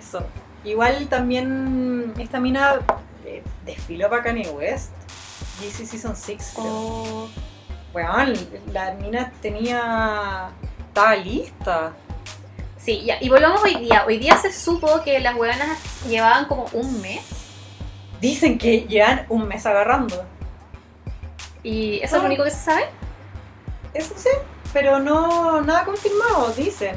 [0.01, 0.23] Eso.
[0.63, 2.79] Igual también esta mina
[3.25, 4.91] eh, desfiló para Kanye West.
[5.59, 6.51] GC Season 6.
[6.55, 6.65] creo.
[6.65, 7.29] Oh,
[8.71, 10.49] la mina tenía
[10.87, 11.93] estaba lista.
[12.77, 13.17] Sí, ya.
[13.21, 14.03] Y volvamos hoy día.
[14.07, 17.21] Hoy día se supo que las hueonas llevaban como un mes.
[18.19, 20.23] Dicen que llevan un mes agarrando.
[21.63, 22.25] Y eso es lo Ah.
[22.25, 22.85] único que se sabe.
[23.93, 24.29] Eso sí,
[24.73, 26.95] pero no nada confirmado, dicen.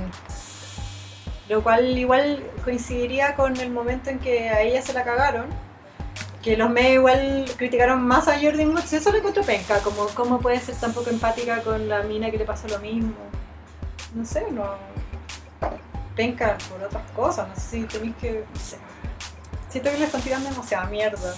[1.48, 5.46] Lo cual igual coincidiría con el momento en que a ella se la cagaron.
[6.42, 8.92] Que los medios igual criticaron más a Jordan Woods.
[8.92, 12.38] Eso le encuentro penca, como cómo puede ser tan poco empática con la mina que
[12.38, 13.14] le pasó lo mismo.
[14.14, 14.76] No sé, no.
[16.14, 18.44] Penca por otras cosas, no sé si tenéis que.
[18.52, 18.76] No sé.
[19.68, 21.34] Siento que le están tirando demasiada mierda.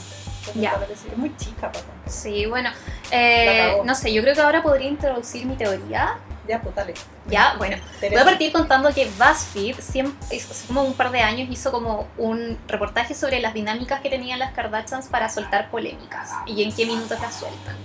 [0.54, 0.78] Ya.
[0.90, 1.80] Es muy chica, papá.
[2.06, 2.70] Sí, bueno.
[3.10, 6.18] Eh, no sé, yo creo que ahora podría introducir mi teoría.
[6.46, 6.94] Ya, pues dale.
[7.28, 7.76] Ya, bueno.
[8.00, 12.06] Voy a partir contando que BuzzFeed siempre, hace como un par de años hizo como
[12.16, 16.86] un reportaje sobre las dinámicas que tenían las Kardashians para soltar polémicas y en qué
[16.86, 17.76] minutos las sueltan.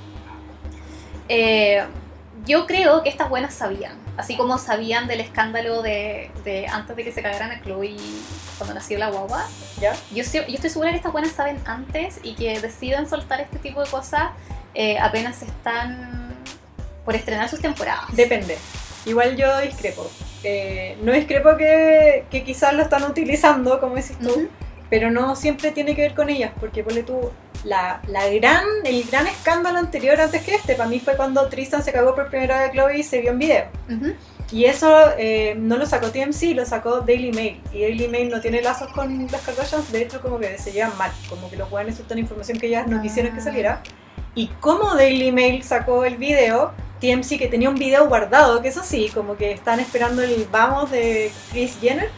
[1.28, 1.84] Eh,
[2.46, 7.04] yo creo que estas buenas sabían, así como sabían del escándalo de, de antes de
[7.04, 7.96] que se cagaran a Chloe
[8.58, 9.46] cuando nació la guagua.
[9.80, 9.94] ¿Ya?
[10.12, 13.84] Yo, yo estoy segura que estas buenas saben antes y que deciden soltar este tipo
[13.84, 14.32] de cosas
[14.74, 16.36] eh, apenas están
[17.06, 18.16] por estrenar sus temporadas.
[18.16, 18.58] Depende.
[19.06, 20.10] Igual yo discrepo.
[20.44, 24.50] Eh, no discrepo que, que quizás lo están utilizando, como decís tú,
[24.90, 27.32] pero no siempre tiene que ver con ellas, porque ponle tú,
[27.64, 31.84] la, la gran, el gran escándalo anterior antes que este, para mí fue cuando Tristan
[31.84, 33.66] se cagó por primera vez a Chloe y se vio en video.
[33.90, 34.14] Ujú.
[34.52, 37.62] Y eso eh, no lo sacó TMC, lo sacó Daily Mail.
[37.72, 40.98] Y Daily Mail no tiene lazos con las Kardashians, de hecho como que se llevan
[40.98, 43.82] mal, como que los jóvenes sueltan información que ellas no quisieron que saliera.
[44.36, 48.84] Y como Daily Mail sacó el video, TMC que tenía un video guardado, que eso
[48.84, 52.10] sí, como que están esperando el vamos de Chris Jenner,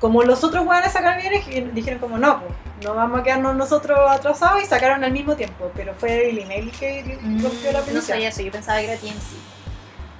[0.00, 2.52] como los otros jóvenes sacaron bien, dijeron como no, pues,
[2.84, 7.18] no vamos a quedarnos nosotros atrasados y sacaron al mismo tiempo, pero fue Mail que
[7.42, 9.54] rompió la Mm, no sabía eso, yo pensaba que era TMC.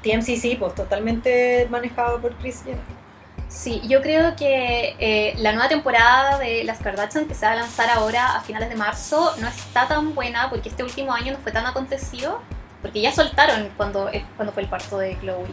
[0.03, 3.05] TMC sí, pues totalmente manejado por Chris Jenner.
[3.49, 7.57] Sí, yo creo que eh, la nueva temporada de Las Kardashian que se va a
[7.57, 11.39] lanzar ahora a finales de marzo no está tan buena porque este último año no
[11.39, 12.41] fue tan acontecido,
[12.83, 15.47] porque ya soltaron cuando, eh, cuando fue el parto de Chloe.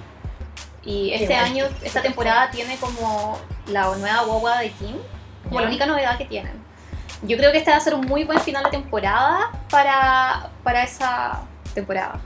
[0.84, 1.44] Y este Igual.
[1.46, 4.96] año, esta temporada tiene como la nueva guagua de Kim,
[5.48, 6.54] como la única novedad que tienen.
[7.24, 10.84] Yo creo que este va a ser un muy buen final de temporada para, para
[10.84, 11.41] esa
[11.76, 12.20] temporada.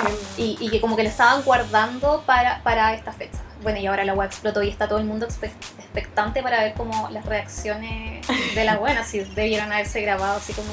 [0.00, 3.38] Em, Y, y que como que lo estaban guardando para, para esta fecha.
[3.62, 6.72] Bueno, y ahora la web explotó y está todo el mundo expe- expectante para ver
[6.72, 10.70] como las reacciones de la buena, si debieron haberse grabado así como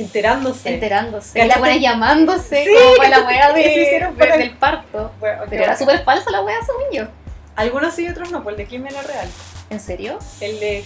[0.00, 0.74] enterándose.
[0.74, 1.32] enterándose.
[1.38, 1.48] ¿Cachaste?
[1.54, 4.56] La buena llamándose Sí, como para la wea que se de, hicieron de- el- del
[4.56, 5.12] parto.
[5.20, 7.04] Bueno, Pero era súper falsa la wea, según yo.
[7.56, 9.28] Algunos sí y otros no, pues el de Kim era real.
[9.70, 10.18] ¿En serio?
[10.40, 10.78] El de.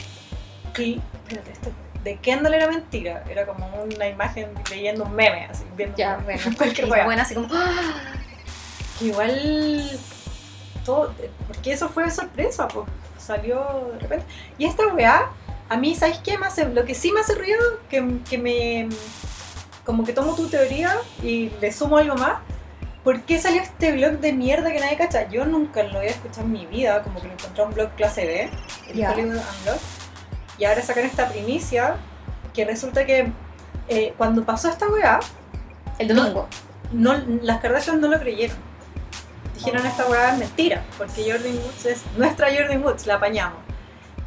[0.73, 1.71] Espérate, este.
[2.03, 3.23] De Kendall era mentira.
[3.31, 5.63] Era como una imagen leyendo un meme, así.
[5.77, 6.41] Viendo Ya, bueno.
[6.57, 7.47] cualquier Y la buena así como...
[7.53, 7.93] ¡ah!
[8.99, 9.91] Que igual.
[10.85, 11.15] Todo,
[11.47, 12.87] porque eso fue sorpresa, pues.
[13.19, 14.27] Salió de repente.
[14.59, 15.31] Y esta weá,
[15.73, 16.37] a mí, ¿sabes qué?
[16.39, 18.89] Me hace, lo que sí me hace ruido, que, que me.
[19.85, 22.41] Como que tomo tu teoría y le sumo algo más.
[23.03, 25.29] ¿Por qué salió este blog de mierda que nadie cacha?
[25.29, 27.91] Yo nunca lo había escuchado en mi vida, como que lo encontré en un blog
[27.97, 28.51] clase B,
[28.91, 29.11] el Ya.
[29.13, 29.81] Hollywood Unlocked.
[30.59, 31.97] Y ahora sacan esta primicia
[32.55, 33.33] que resulta que
[33.89, 35.19] eh, cuando pasó esta weá,
[35.99, 36.47] El domingo.
[36.93, 38.57] no, las Kardashian no lo creyeron.
[39.55, 43.59] Dijeron esta weá es mentira, porque Jordan Woods es nuestra Jordan Woods, la apañamos.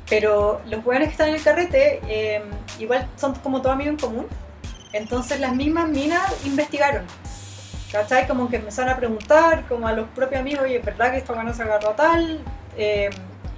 [0.09, 2.43] Pero los weones que están en el carrete, eh,
[2.79, 4.27] igual son como todo amigo en común.
[4.93, 7.05] Entonces las mismas minas investigaron.
[7.91, 8.27] ¿Cachai?
[8.27, 11.41] Como que empezaron a preguntar, como a los propios amigos, oye, ¿es verdad que esta
[11.41, 12.39] no se agarró a tal?
[12.77, 13.09] Eh,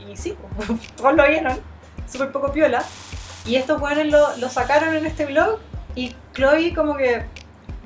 [0.08, 0.36] y sí,
[0.96, 1.60] todos lo vieron,
[2.08, 2.84] súper poco piola.
[3.46, 5.60] Y estos weones lo, lo sacaron en este blog
[5.96, 7.24] y Chloe como que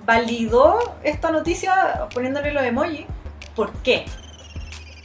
[0.05, 3.05] validó esta noticia poniéndole los emojis.
[3.55, 4.05] ¿Por qué?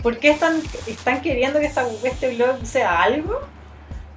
[0.07, 3.41] ¿Por qué están, están queriendo que esta, este blog sea algo?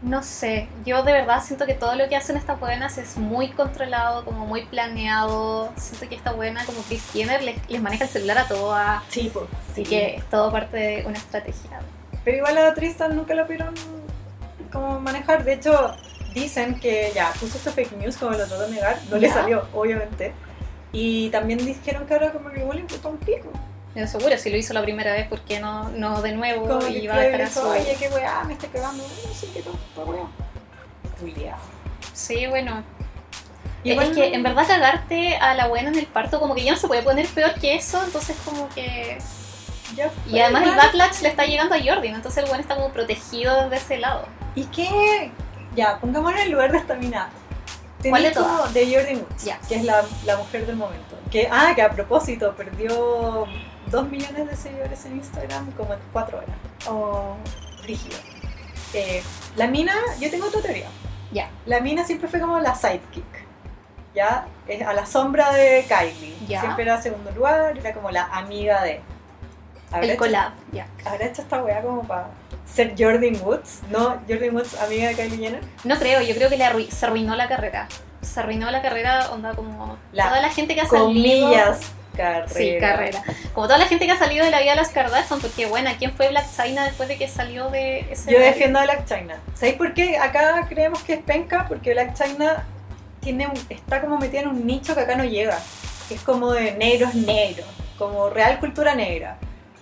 [0.04, 3.49] No sé, yo de verdad siento que todo lo que hacen estas buenas es muy
[3.49, 5.73] controlado, como muy planeado.
[5.78, 9.02] Siento que esta buena, como Chris Jenner, les, les maneja el celular a todas.
[9.10, 9.45] Sí, pues.
[9.71, 11.80] Así que es todo parte de una estrategia.
[12.23, 13.73] Pero igual a Tristan nunca lo pudieron
[14.71, 15.43] como manejar.
[15.43, 15.95] De hecho,
[16.36, 18.99] dicen que ya puso este fake news como lo trató de negar.
[19.10, 20.34] No le salió, obviamente.
[20.91, 23.52] Y también dijeron que ahora como que igual le un pico.
[23.95, 26.67] Yo seguro, si lo hizo la primera vez, ¿por qué no, no de nuevo?
[26.67, 27.62] Como y que iba a dejar a su...
[27.62, 29.04] oye, qué weá, me estoy cagando.
[29.04, 30.28] No sé qué tonta weá.
[31.19, 31.58] Culiao.
[32.13, 32.84] Sí, bueno.
[33.84, 36.73] Igual es que en verdad cagarte a la buena en el parto, como que ya
[36.73, 39.17] no se puede poner peor que eso, entonces como que...
[39.95, 42.89] ya Y además el backlash le está llegando a Jordan, entonces el bueno está como
[42.89, 44.28] protegido desde ese lado.
[44.54, 45.32] ¿Y qué?
[45.75, 47.30] Ya, pongámonos en el lugar de esta mina.
[48.08, 48.73] ¿Cuál de todas?
[48.73, 51.17] De Jordan Woods, que es la, la mujer del momento.
[51.32, 53.45] Que, ah, que a propósito, perdió
[53.91, 56.49] 2 millones de seguidores en Instagram como en 4 horas.
[56.88, 57.36] O
[57.84, 58.17] Rígido.
[58.93, 59.21] Eh,
[59.56, 60.88] la mina, yo tengo otra teoría.
[61.32, 63.25] ya, La mina siempre fue como la sidekick.
[64.15, 64.47] ¿Ya?
[64.67, 66.36] Es a la sombra de Kylie.
[66.47, 66.62] Ya.
[66.62, 69.02] Siempre era segundo lugar, era como la amiga de.
[69.91, 70.88] ¿Habrá el collab, ya.
[71.06, 72.28] ¿Habrá hecho esta weá como para
[72.71, 73.82] ser Jordan Woods?
[73.89, 74.19] ¿No?
[74.28, 75.62] Jordan Woods, amiga de Kylie Jenner.
[75.84, 77.88] No creo, yo creo que le arrui- se arruinó la carrera.
[78.21, 81.06] Se arruinó la carrera, onda como La toda la gente que ha salido.
[81.06, 81.80] Comillas,
[82.23, 82.47] carrera.
[82.49, 83.23] Sí, carrera.
[83.53, 85.89] Como toda la gente que ha salido de la vida de las Kardashian, porque bueno,
[85.97, 88.32] ¿quién fue Black China después de que salió de ese...
[88.32, 89.39] Yo defiendo a Black China.
[89.55, 91.65] ¿Sabéis por qué acá creemos que es penca?
[91.67, 92.63] Porque Black China
[93.21, 95.58] tiene un- está como metida en un nicho que acá no llega.
[96.10, 99.38] Es como de negros negros, como real cultura negra.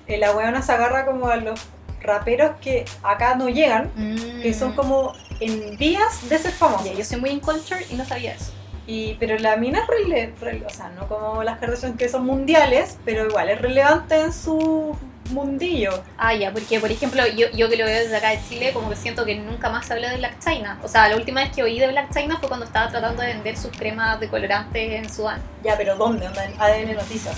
[0.08, 1.60] Eh, La weona se agarra como a los
[2.02, 4.42] raperos que acá no llegan, Mm.
[4.42, 6.98] que son como en vías de ser famosos.
[6.98, 8.52] Yo soy muy in culture y no sabía eso.
[8.88, 12.26] Y, pero la mina es rele- rele- o sea, no como las Kardashian que son
[12.26, 14.98] mundiales, pero igual es relevante en su
[15.32, 15.92] mundillo.
[16.18, 18.90] Ah, ya, porque por ejemplo, yo, yo que lo veo desde acá de Chile, como
[18.90, 20.80] que siento que nunca más se habla de Black China.
[20.84, 23.28] O sea, la última vez que oí de Black China fue cuando estaba tratando de
[23.34, 25.42] vender sus cremas decolorantes en Sudán.
[25.66, 26.26] Ya, pero ¿dónde?
[26.26, 26.54] ¿Dónde?
[26.58, 27.36] ADN Noticias.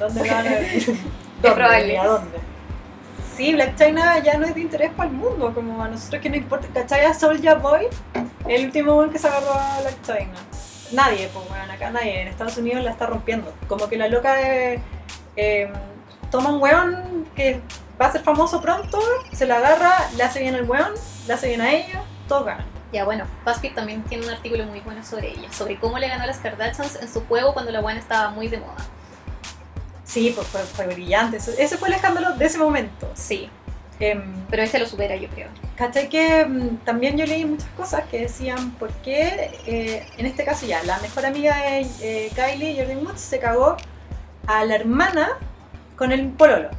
[0.00, 0.96] ¿Dónde van a ¿Dónde?
[1.42, 1.92] probable.
[1.92, 2.38] ¿Y ¿A dónde?
[3.36, 6.30] Sí, Black China ya no es de interés para el mundo, como a nosotros que
[6.30, 6.66] no importa.
[6.74, 7.04] ¿Cachai?
[7.04, 7.86] A Soulja Boy,
[8.48, 10.34] el último one que se agarró a Black China.
[10.92, 12.22] Nadie, pues bueno, acá nadie.
[12.22, 13.52] En Estados Unidos la está rompiendo.
[13.68, 14.36] Como que la loca
[15.36, 15.72] eh,
[16.30, 17.60] toma un weón que
[18.00, 19.00] va a ser famoso pronto,
[19.32, 20.92] se la agarra, le hace bien al weón,
[21.26, 22.66] le hace bien a ella, todos ganan.
[22.92, 26.24] Ya, bueno, BuzzFeed también tiene un artículo muy bueno sobre ella, sobre cómo le ganó
[26.24, 28.76] a las Kardashians en su juego cuando la buena estaba muy de moda.
[30.04, 31.38] Sí, pues fue, fue brillante.
[31.38, 33.10] Ese fue el escándalo de ese momento.
[33.14, 33.50] Sí,
[33.98, 35.48] Em, pero este lo supera, yo creo.
[35.76, 40.44] ¿Cachai que mm, también yo leí muchas cosas que decían por qué, eh, en este
[40.44, 43.76] caso ya, la mejor amiga de eh, Kylie, Jordan Woods, se cagó
[44.46, 45.28] a la hermana
[45.96, 46.70] con el pololo,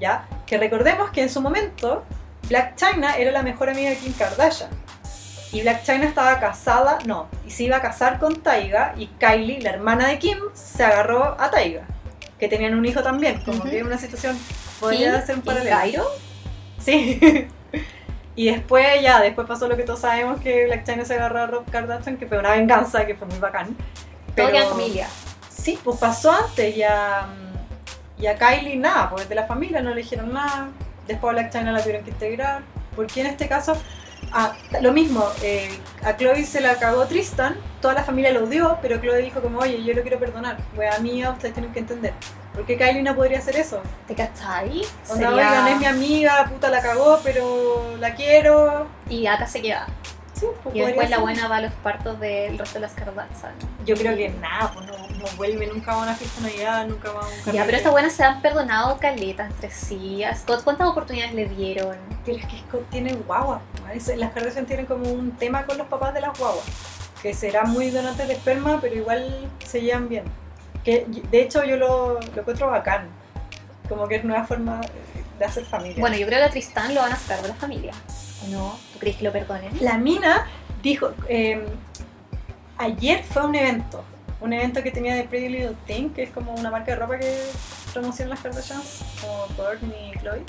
[0.00, 0.26] ¿ya?
[0.46, 2.04] Que recordemos que en su momento
[2.48, 4.70] Black China era la mejor amiga de Kim Kardashian.
[5.52, 9.60] Y Black China estaba casada, no, y se iba a casar con Taiga y Kylie,
[9.60, 11.86] la hermana de Kim, se agarró a Taiga,
[12.40, 14.36] que tenían un hijo también, como que una situación,
[14.80, 15.76] podría ser un y paralelo.
[15.76, 16.04] Cairo,
[16.84, 17.48] Sí.
[18.36, 21.46] Y después ya, después pasó lo que todos sabemos que Black China se agarró a
[21.46, 23.76] Rob Kardashian, que fue una venganza, que fue muy bacán.
[24.34, 25.08] todo queda en familia.
[25.48, 29.80] Sí, pues pasó antes y a, mm, y a Kylie nada, porque de la familia
[29.80, 30.70] no le dijeron nada.
[31.06, 32.62] Después a Black China la tuvieron que integrar.
[32.96, 33.76] Porque en este caso,
[34.32, 35.70] ah, lo mismo, eh,
[36.02, 39.60] a Chloe se la cagó Tristan, toda la familia lo odió, pero Chloe dijo como,
[39.60, 40.56] oye, yo lo quiero perdonar.
[40.76, 42.14] Wea mía, ustedes tienen que entender.
[42.54, 43.82] ¿Por qué Kylie no podría hacer eso?
[44.06, 44.82] ¿Te cachai?
[45.10, 48.86] Onda, Sería- oigan, es mi amiga, puta la cagó, pero la quiero.
[49.08, 49.86] Y acá se queda.
[50.34, 51.22] Sí, pues Y después la ser.
[51.24, 53.52] buena va a los partos del resto de las Kardashian.
[53.84, 57.12] Yo creo que nada, pues no, no vuelve nunca a una fiesta de Navidad, nunca
[57.12, 57.64] va a un Ya, carrete.
[57.66, 60.24] pero estas buenas se han perdonado caleta entre sí.
[60.24, 61.96] A Scott, ¿cuántas oportunidades le dieron?
[62.24, 63.60] Pero es que Scott tiene guagua.
[63.84, 66.64] parece- Las Kardashian tienen como un tema con los papás de las guaguas.
[67.22, 70.24] Que será muy donantes de esperma, pero igual se llevan bien.
[70.84, 73.08] Que de hecho yo lo, lo encuentro bacán.
[73.88, 74.80] Como que es nueva forma
[75.38, 76.00] de hacer familia.
[76.00, 77.92] Bueno, yo creo que a Tristán lo van a sacar de la familia.
[78.44, 78.78] ¿O no?
[78.92, 79.72] ¿Tú crees que lo perdonen?
[79.80, 80.46] La mina
[80.82, 81.64] dijo, eh,
[82.78, 84.04] ayer fue un evento,
[84.40, 87.18] un evento que tenía de Pretty Little Thing, que es como una marca de ropa
[87.18, 87.36] que
[87.92, 90.42] promociona las Kardashians, como Kourtney y Chloe.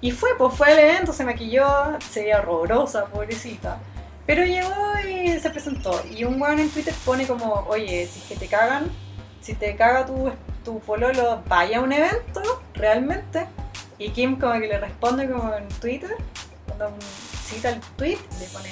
[0.00, 1.66] Y fue, pues fue el evento, se maquilló,
[2.10, 3.78] se veía horrorosa, pobrecita.
[4.26, 4.74] Pero llegó
[5.08, 6.02] y se presentó.
[6.10, 8.90] Y un weón en Twitter pone como, oye, si es que te cagan,
[9.46, 10.32] si te caga tu,
[10.64, 12.42] tu pololo, vaya a un evento,
[12.74, 13.46] realmente.
[13.96, 16.10] Y Kim como que le responde como en Twitter,
[16.66, 16.92] cuando
[17.44, 18.68] cita el tweet, le pone,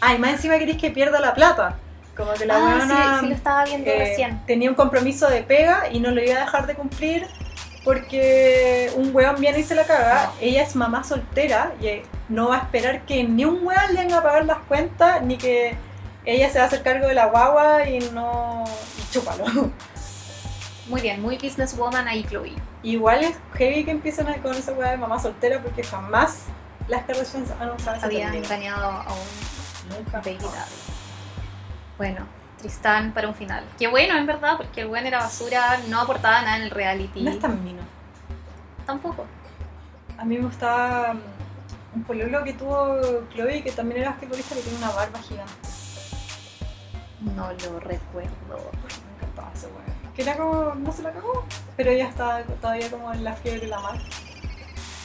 [0.00, 1.76] ay, más encima querés que pierda la plata.
[2.16, 4.40] Como que la ah, sí, sí lo estaba viendo eh, recién.
[4.46, 7.26] tenía un compromiso de pega y no lo iba a dejar de cumplir
[7.84, 10.26] porque un weón viene y se la caga.
[10.26, 10.32] No.
[10.40, 14.00] Ella es mamá soltera y eh, no va a esperar que ni un weón le
[14.00, 15.76] venga a pagar las cuentas ni que
[16.24, 18.64] ella se va a hacer cargo de la guagua y no.
[18.98, 19.44] y chúpalo.
[20.88, 22.52] Muy bien, muy businesswoman ahí, Chloe.
[22.82, 26.44] Igual es heavy que empiecen a- con esa weá de mamá soltera porque jamás
[26.88, 30.18] las Kardashians han usado ese Habían engañado a un Nunca.
[30.18, 30.74] baby daddy.
[31.96, 32.26] Bueno,
[32.58, 33.64] Tristán para un final.
[33.78, 37.22] Qué bueno, en verdad, porque el buen era basura, no aportaba nada en el reality.
[37.22, 37.82] No es tan mino.
[38.86, 39.24] Tampoco.
[40.18, 42.98] A mí me gustaba mm, un pololo que tuvo
[43.32, 45.52] Chloe que también era basquetbolista que tiene una barba gigante.
[47.34, 48.70] No lo recuerdo.
[50.14, 51.44] Que era como, no se la cagó,
[51.76, 53.98] pero ella está todavía como en la fiebre de la mar.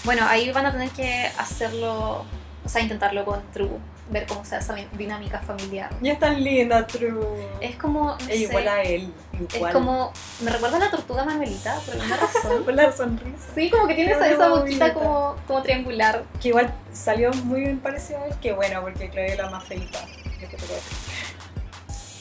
[0.04, 2.26] Bueno, ahí van a tener que hacerlo.
[2.66, 3.70] O sea, intentarlo con True,
[4.12, 5.90] ver cómo se hace esa dinámica familiar.
[6.02, 7.48] Y es tan linda, True.
[7.62, 9.12] Es como, no Es sé, igual a él.
[9.50, 9.74] es Igual.
[9.74, 12.64] como, me recuerda a la tortuga Manuelita, por alguna razón.
[12.64, 13.48] Por la sonrisa.
[13.56, 16.24] Sí, como que tiene esa, boquita como, como triangular.
[16.40, 18.36] Que igual salió muy bien parecido a él.
[18.42, 20.00] Que bueno, porque Chloe es la más feita.
[20.40, 20.58] Yo que-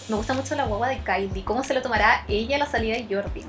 [0.09, 2.97] Me gusta mucho la guagua de Kylie, cómo se lo tomará ella a la salida
[2.97, 3.45] de Jordan.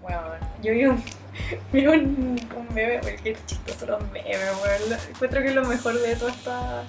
[0.00, 0.20] Bueno,
[0.62, 1.02] yo vi un,
[1.72, 4.90] vi un, un meme, qué chistoso los memes, weón.
[4.90, 6.82] Lo- Encuentro que es lo mejor de toda esta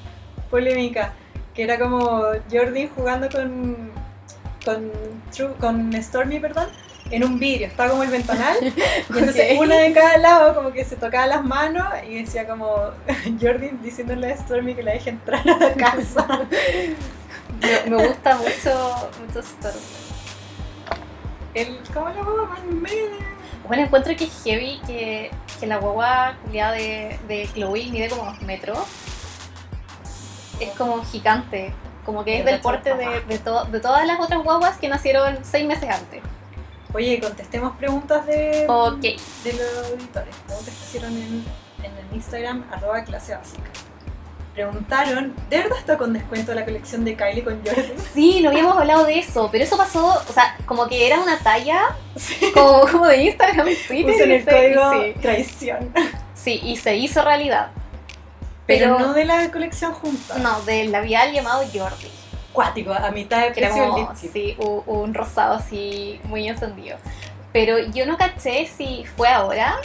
[0.50, 1.14] polémica.
[1.54, 3.92] Que era como Jordi jugando con,
[4.64, 4.90] con,
[5.60, 6.68] con Stormy, perdón,
[7.10, 7.68] en un vidrio.
[7.68, 8.56] Estaba como el ventanal.
[8.62, 8.68] Y
[9.10, 9.64] entonces Ok.
[9.66, 12.74] una de cada lado como que se tocaba las manos y decía como
[13.42, 16.26] Jordi diciéndole a Stormy que la deje entrar a la casa.
[17.62, 19.78] Me, me gusta mucho, mucho Storm.
[21.54, 22.60] El, ¿Cómo la huevo más?
[23.68, 28.26] Bueno, encuentro que es heavy que, que la guagua culiada de, de Chloe mide como
[28.26, 28.80] dos metros.
[30.60, 31.74] Es como gigante.
[32.06, 35.40] Como que es del porte de, de, to- de todas las otras guaguas que nacieron
[35.44, 36.22] seis meses antes.
[36.94, 39.02] Oye, contestemos preguntas de, Ok.
[39.02, 40.36] de los auditores.
[40.48, 41.46] Preguntas que hicieron en,
[41.84, 43.70] en el Instagram, arroba clase básica.
[44.54, 47.86] Preguntaron, ¿de verdad está con descuento la colección de Kylie con Jordan?
[48.14, 51.40] Sí, no habíamos hablado de eso, pero eso pasó, o sea, como que era una
[51.40, 51.96] talla
[52.54, 54.30] como, como de Instagram y Twitter.
[54.30, 55.94] El código sí, traición.
[56.34, 57.72] sí, y se hizo realidad.
[58.68, 60.38] Pero, Pero- no de la colección junta.
[60.40, 62.12] No, del labial llamado Jordi.
[62.52, 66.98] Cuático, a mitad de precio como, sí, un, un rosado así muy encendido.
[67.54, 69.78] Pero yo no caché si fue ahora.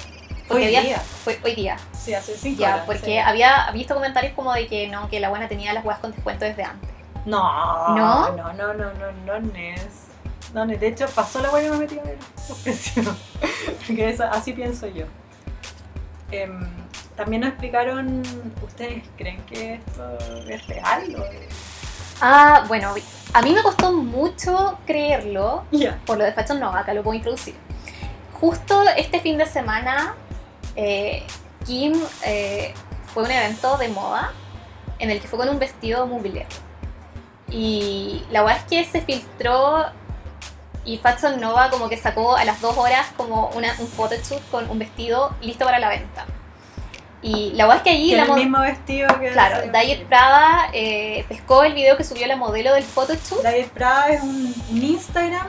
[0.48, 0.98] Porque Hoy había, día.
[1.00, 3.18] Fue hoy día, Sí, hace cinco ya, horas, porque sí.
[3.18, 6.44] había visto comentarios como de que no, que la buena tenía las huevas con descuento
[6.44, 6.88] desde antes.
[7.24, 7.42] No,
[7.96, 8.30] ¿No?
[8.36, 9.80] no, no, no, no, no, Nes.
[10.54, 10.78] No, Nes.
[10.78, 12.18] De hecho, pasó la buena y me metí a ver
[12.48, 13.06] los precios.
[13.86, 15.06] Porque eso- así pienso yo.
[16.30, 16.68] Em,
[17.16, 18.22] también nos explicaron,
[18.64, 20.18] ¿ustedes creen que esto
[20.48, 21.16] es real?
[22.20, 22.94] Ah, bueno,
[23.32, 25.98] a mí me costó mucho creerlo Ya.
[26.06, 27.54] por lo de Fashion Nova, acá lo puedo introducir.
[28.40, 30.14] Justo este fin de semana,
[30.76, 31.22] eh,
[31.66, 32.72] Kim eh,
[33.12, 34.32] fue a un evento de moda
[34.98, 36.46] en el que fue con un vestido mugler.
[37.48, 39.84] Y la verdad es que se filtró
[40.84, 44.68] y Fashion Nova como que sacó a las dos horas como una, un photoshoot con
[44.70, 46.26] un vestido listo para la venta.
[47.22, 49.30] Y la verdad es que allí la el mo- mismo vestido que...
[49.32, 54.10] Claro, Diet Prada eh, pescó el video que subió la modelo del photoshoot Diet Prada
[54.10, 55.48] es un, un Instagram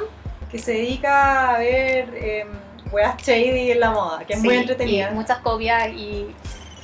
[0.49, 2.47] que se dedica a ver em,
[2.91, 5.09] weas shady en la moda, que es muy entretenida.
[5.11, 6.27] y muchas copias y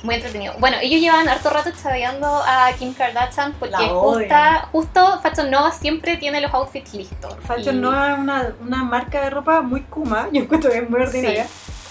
[0.02, 0.52] muy entretenido.
[0.58, 6.16] Bueno, ellos llevan harto rato chaveando a Kim Kardashian porque justa, justo Fashion Nova siempre
[6.18, 7.34] tiene los outfits listos.
[7.46, 10.90] Fashion Y- Nova es una, una marca de ropa muy kuma, yo encuentro que es
[10.90, 11.46] muy ordinaria,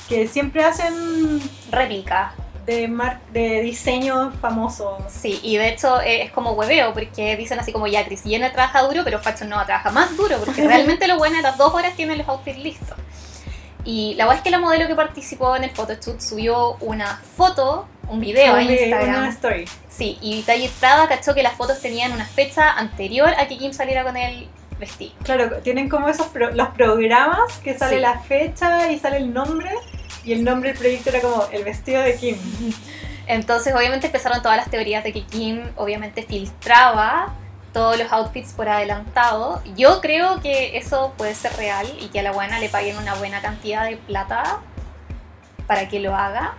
[0.08, 1.42] que siempre hacen
[1.72, 2.34] Réplica,
[2.68, 5.02] de, mar de diseños famosos.
[5.10, 8.54] sí, y de hecho eh, es como hueveo porque dicen así como ya Chris Jenner
[8.54, 11.74] trabaja duro, pero Fashion Nova trabaja más duro porque realmente lo bueno es las dos
[11.74, 12.96] horas tienen los outfits listos.
[13.86, 17.88] Y la verdad es que la modelo que participó en el photoshoot subió una foto,
[18.08, 19.18] un video video, Instagram.
[19.20, 19.66] Una story.
[19.90, 23.74] Sí, y Diet Prada cachó que las fotos tenían una fecha anterior a que Kim
[23.74, 24.48] saliera con el
[24.80, 25.14] vestido.
[25.24, 28.02] Claro, tienen como esos pro- los programas que sale Sí.
[28.02, 29.70] la fecha y sale el nombre.
[30.26, 32.38] Y el nombre del proyecto era como el vestido de Kim.
[33.28, 37.34] Entonces, obviamente empezaron todas las teorías de que Kim obviamente filtraba
[37.74, 39.62] todos los outfits por adelantado.
[39.76, 43.16] Yo creo que eso puede ser real y que a la buena le paguen una
[43.16, 44.60] buena cantidad de plata
[45.68, 46.54] para que lo haga.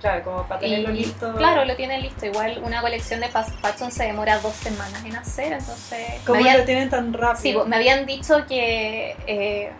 [0.00, 1.34] Claro, como para Y, tenerlo listo.
[1.36, 2.24] Claro, lo tienen listo.
[2.24, 6.22] Igual una colección de fashion se demora dos semanas en hacer, entonces...
[6.26, 7.42] ¿Cómo habían- lo tienen tan rápido?
[7.42, 9.70] Sí, pues, me habían dicho que, eh,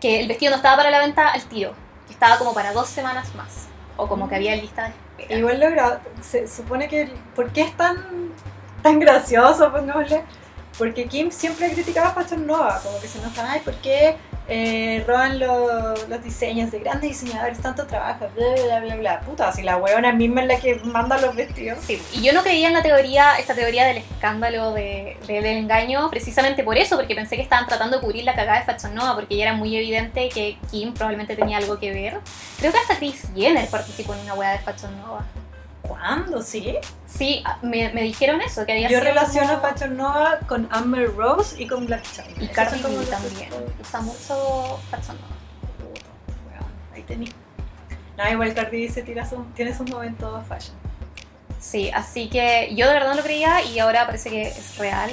[0.00, 1.74] que el vestido no estaba para la venta al tiro,
[2.06, 3.66] que estaba como para dos semanas más,
[3.96, 4.88] o como que había lista de
[5.22, 5.38] espera.
[5.40, 7.10] Igual lo se supone que.
[7.34, 7.96] ¿Por qué es tan,
[8.84, 10.22] tan gracioso, pongámosle?
[10.78, 14.16] Porque Kim siempre criticaba a Fashion Nova, como que se enoja, ay, ¿por qué
[14.48, 19.20] eh, roban lo- los diseños de grandes diseñadores, tanto trabajo, bla, bla, bla, bla?
[19.20, 21.78] Puta, si la huevona misma es la que manda los vestidos.
[21.86, 25.56] Sí, y yo no creía en la teoría, esta teoría del escándalo de, de- del
[25.58, 28.94] engaño, precisamente por eso, porque pensé que estaban tratando de cubrir la cagada de Fashion
[28.96, 32.18] Nova, porque ya era muy evidente que Kim probablemente tenía algo que ver.
[32.58, 35.24] Creo que hasta Chris Jenner participó en una wea de Fashion Nova.
[35.86, 36.40] ¿Cuándo?
[36.42, 36.76] ¿Sí?
[37.06, 41.14] Sí, me, me dijeron eso, que había Yo sido relaciono como- Fashion Nova con Amber
[41.14, 42.28] Rose y con Black China.
[42.40, 45.34] Y Cardi B también, usa mucho Fashion Nova.
[46.94, 47.28] Ahí tení.
[48.16, 50.76] No, igual Cardi B se tira su- tiene sus momentos fashion.
[51.60, 55.10] Sí, así que yo de verdad no lo creía y ahora parece que es real.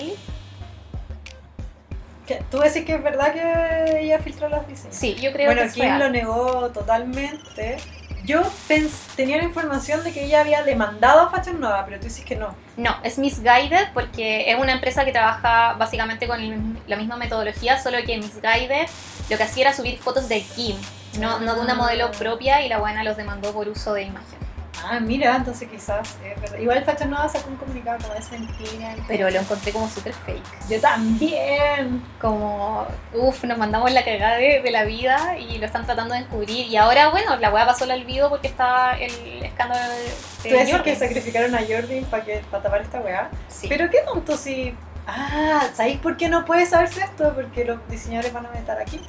[2.50, 4.96] ¿Tú decís que es verdad que ella filtró los diseños?
[4.96, 6.00] Sí, yo creo bueno, que es Kim real.
[6.00, 7.78] lo negó totalmente.
[8.26, 12.06] Yo pens- tenía la información de que ella había demandado a Fashion Nova, pero tú
[12.06, 12.56] dices que no.
[12.78, 17.82] No, es Misguided porque es una empresa que trabaja básicamente con el- la misma metodología,
[17.82, 18.88] solo que Misguided
[19.30, 20.76] lo que hacía era subir fotos de Kim,
[21.20, 24.40] no, no de una modelo propia y la buena los demandó por uso de imagen.
[24.84, 26.58] Ah, mira, entonces quizás verdad.
[26.58, 28.96] Igual Fashion Nova sacó un comunicado como es mentira.
[29.08, 30.70] Pero lo encontré como súper fake.
[30.70, 32.04] Yo también.
[32.20, 36.22] Como, uff, nos mandamos la cagada de, de la vida y lo están tratando de
[36.22, 36.68] encubrir.
[36.68, 40.66] Y ahora, bueno, la weá pasó al olvido porque está el escándalo de, Tú de
[40.66, 43.30] decís que sacrificaron a Jordan para para tapar esta weá.
[43.48, 43.68] Sí.
[43.68, 44.76] Pero qué tonto si.
[45.08, 47.34] Ah, ¿sabéis por qué no puede saberse esto?
[47.34, 49.02] Porque los diseñadores van a meter aquí.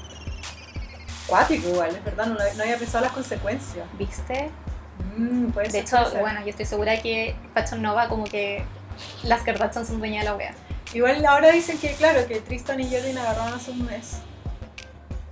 [1.26, 3.86] Cuático igual, es verdad, no, no había pensado las consecuencias.
[3.98, 4.50] ¿Viste?
[5.16, 8.64] Mm, De hecho, bueno, yo estoy segura que Fashion Nova como que
[9.24, 10.54] las Kardashian son dueñas de la wea.
[10.94, 14.18] Igual ahora dicen que, claro, que Tristan y Jordan agarraron hace un mes.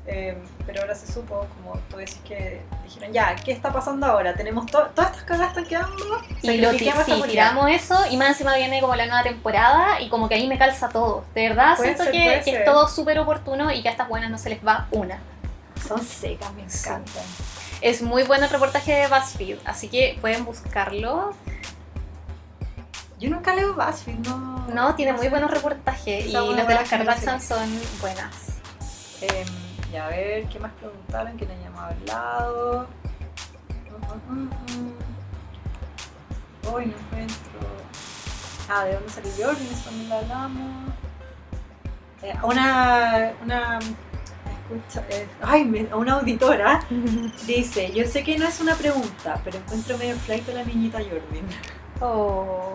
[0.06, 4.34] Eh, pero ahora se supo, como tú decís que dijeron, ya, ¿qué está pasando ahora?
[4.34, 5.96] Tenemos to- todas estas cagas están quedando.
[6.42, 7.26] Y lo sí, moneda".
[7.26, 10.58] tiramos eso y más encima viene como la nueva temporada y como que ahí me
[10.58, 11.24] calza todo.
[11.34, 12.12] De verdad Puede siento ser,
[12.44, 15.18] que, es todo súper oportuno y que a estas buenas no se les va una.
[15.86, 16.88] Son secas, me Sí.
[17.80, 21.32] Es muy bueno el reportaje de BuzzFeed, así que pueden buscarlo.
[23.18, 24.66] Yo nunca leo BuzzFeed, no.
[24.68, 25.30] No, tiene muy sé.
[25.30, 27.68] buenos reportajes y buena de las Kardashian son
[28.00, 28.58] buenas.
[29.22, 29.44] Eh,
[29.92, 31.36] y a ver, ¿qué más preguntaron?
[31.36, 32.86] ¿Quién hemos hablado?
[34.28, 34.94] Mm, mm, mm.
[36.72, 37.60] Hoy no encuentro.
[38.68, 39.66] Ah, ¿de dónde salió Jordan?
[39.72, 40.92] Eso también lo hablamos.
[42.22, 43.32] Eh, una.
[43.42, 43.78] Una.
[45.10, 46.80] Eh, ay, me- una auditora
[47.46, 50.98] dice: Yo sé que no es una pregunta, pero encuentro medio flight a la niñita
[50.98, 51.46] Jordan.
[52.00, 52.72] Oh,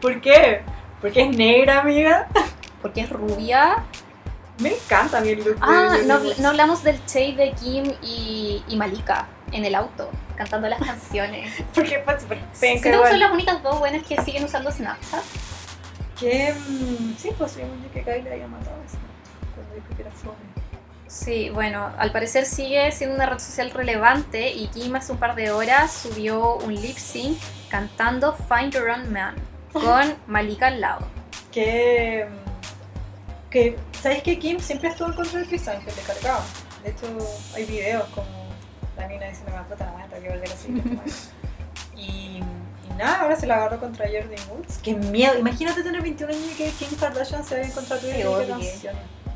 [0.00, 0.62] ¿Por qué?
[1.00, 2.26] Porque es negra, amiga.
[2.82, 3.84] porque es rubia.
[4.60, 5.54] Me encanta a el look.
[5.54, 10.10] de Ah, no, no hablamos del Che de Kim y, y Malika en el auto,
[10.36, 11.52] cantando las canciones.
[11.74, 12.24] Porque pues,
[12.58, 15.22] penca que son las únicas dos buenas que siguen usando Snapchat.
[16.18, 17.60] Que mm, sí, pues sí,
[17.94, 18.96] que Kylie había matado eso.
[21.06, 25.34] Sí, bueno, al parecer sigue siendo una red social relevante y Kim hace un par
[25.34, 27.38] de horas subió un lip sync
[27.70, 29.34] cantando Find Your Own Man
[29.72, 31.06] con Malika al lado.
[31.50, 32.26] Que.
[32.28, 36.44] mm, que ¿Sabes que Kim siempre estuvo en contra de Tristan, que le cargaba?
[36.84, 37.06] De hecho,
[37.54, 38.28] hay videos como
[38.96, 41.12] la mina diciendo que me puta la tengo que volver a seguir esta madre".
[41.96, 42.42] y,
[42.86, 44.78] y nada, ahora se la agarró contra Jordan Woods.
[44.82, 45.38] ¡Qué miedo!
[45.38, 48.22] Imagínate tener 21 años y que Kim Kardashian se vaya en contra tuya y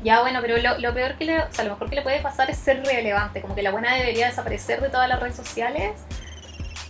[0.03, 2.19] Ya, bueno, pero lo, lo peor que le, o sea, lo mejor que le puede
[2.21, 5.91] pasar es ser relevante, como que la buena debería desaparecer de todas las redes sociales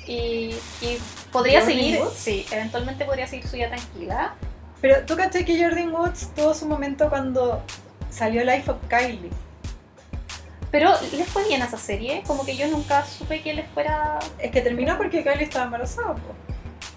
[0.07, 0.97] y, y
[1.31, 2.13] podría ¿Jordan seguir, Woods?
[2.17, 4.33] sí, eventualmente podría seguir su vida tranquila.
[4.81, 7.63] Pero tú caché que Jordan Woods tuvo su momento cuando
[8.09, 9.29] salió Life of Kylie.
[10.71, 14.17] Pero les fue bien a esa serie, como que yo nunca supe que les fuera...
[14.39, 16.15] Es que terminó porque Kylie estaba embarazada.
[16.15, 16.33] po.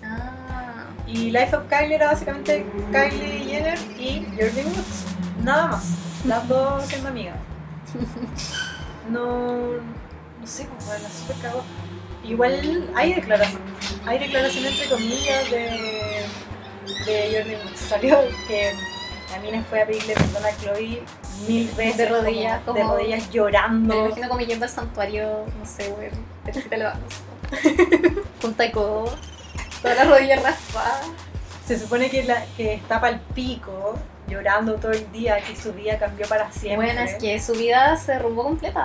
[0.02, 5.04] Ah, Y Life of Kylie era básicamente Kylie Jenner y Jordan Woods.
[5.44, 5.84] Nada más.
[6.26, 7.36] Las dos siendo amigas.
[9.10, 9.56] No.
[10.40, 11.62] No sé, pues bueno, súper cagó.
[12.24, 13.62] Igual hay declaración.
[14.04, 16.24] Hay declaración entre comillas de.
[17.06, 17.78] de Woods.
[17.78, 18.18] Salió
[18.48, 18.72] que
[19.30, 21.02] la mina fue a pedirle perdón a Chloe
[21.46, 21.96] mil veces.
[21.98, 24.06] De rodillas, como- de rodillas me lo llorando.
[24.06, 26.10] imagino como yendo al santuario, no sé, güey,
[26.68, 27.14] te lo vamos.
[28.40, 29.14] Punta codo,
[29.82, 31.06] todas las rodillas raspadas.
[31.64, 33.96] Se supone que, la, que está pa'l pico,
[34.28, 36.86] llorando todo el día, que su vida cambió para siempre.
[36.86, 38.82] Bueno, es que su vida se derrumbó completa.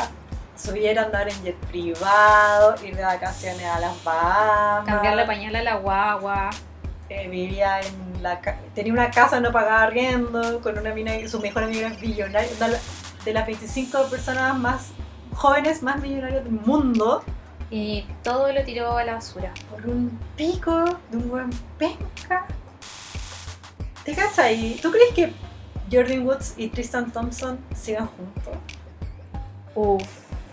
[0.56, 4.86] Su vida era andar en jet privado, ir de vacaciones a las Bahamas.
[4.86, 6.50] Cambiarle pañal a la guagua.
[7.10, 8.40] eh, vivía en la
[8.76, 12.50] tenía una casa, no pagaba arriendo, con una mina, su mejor amiga es billonaria,
[13.26, 14.90] de las 25 personas más
[15.34, 17.24] jóvenes, más millonarias del mundo,
[17.70, 19.54] Y todo lo tiró a la basura.
[19.70, 22.46] por un pico de un buen penca.
[24.06, 24.54] ¿Te?
[24.54, 25.34] ¿Y ¿Tú crees que
[25.92, 28.54] Jordan Woods y Tristan Thompson sigan juntos?
[29.76, 30.04] Uf,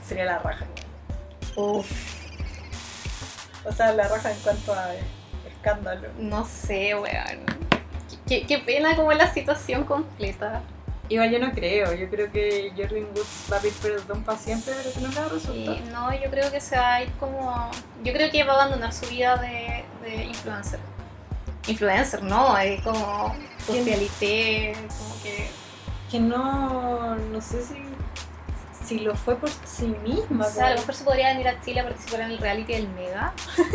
[0.06, 0.66] Sería la raja.
[1.56, 1.90] uf.
[3.64, 4.94] O sea, la raja en cuanto a
[5.46, 6.08] escándalo.
[6.18, 7.44] No sé, weón.
[8.26, 10.62] Qué, qué pena como la situación completa.
[11.10, 14.74] Igual yo no creo, yo creo que Jordan Woods va a pedir perdón para siempre,
[14.76, 15.80] pero que no me va a resultar.
[15.90, 17.70] No, yo creo que se va a ir como.
[18.04, 20.80] Yo creo que va a abandonar su vida de, de influencer.
[21.68, 23.34] Influencer, no, es como
[23.66, 25.48] socialité, como que.
[26.10, 27.82] Que no, no sé si,
[28.86, 30.46] si lo fue por sí misma.
[30.46, 32.72] O sea, a lo mejor se podría venir a Chile a participar en el reality
[32.72, 33.34] del Mega.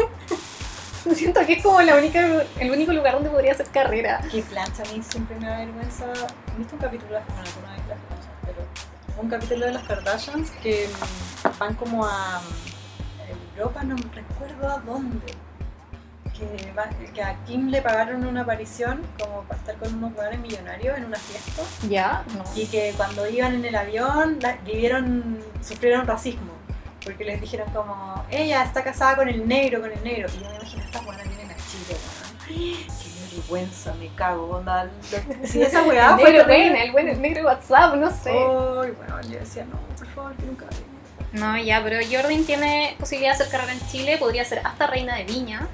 [1.14, 4.22] Siento que es como la única, el único lugar donde podría hacer carrera.
[4.32, 6.12] Que plancha a mí siempre me da vergüenza.
[6.12, 9.84] ¿Has visto un capítulo de las bueno, vez las Kardashians, pero un capítulo de las
[9.84, 12.42] Kardashians que mm, van como a,
[13.56, 15.34] Europa, no recuerdo a dónde.
[16.38, 20.40] Que, va- que a Kim le pagaron una aparición como para estar con unos jugadores
[20.40, 21.62] millonarios en una fiesta.
[21.88, 22.24] ¿Ya?
[22.36, 22.44] No.
[22.56, 26.52] Y que cuando iban en el avión la- vivieron, sufrieron racismo.
[27.06, 30.28] Porque les dijeron como, ella está casada con el negro, con el negro.
[30.34, 32.38] Y yo me imagino, estas buenas vienen a Chile, weón.
[32.48, 34.90] Qué vergüenza, me cago, onda.
[35.44, 38.30] Si esa weá el fue negro ven, el buen el negro WhatsApp, no sé.
[38.32, 40.84] Ay, bueno, yo decía, no, por favor, que nunca venga.
[41.34, 45.16] No, ya, pero Jordan tiene posibilidad de hacer carrera en Chile, podría ser hasta reina
[45.16, 45.68] de Viña.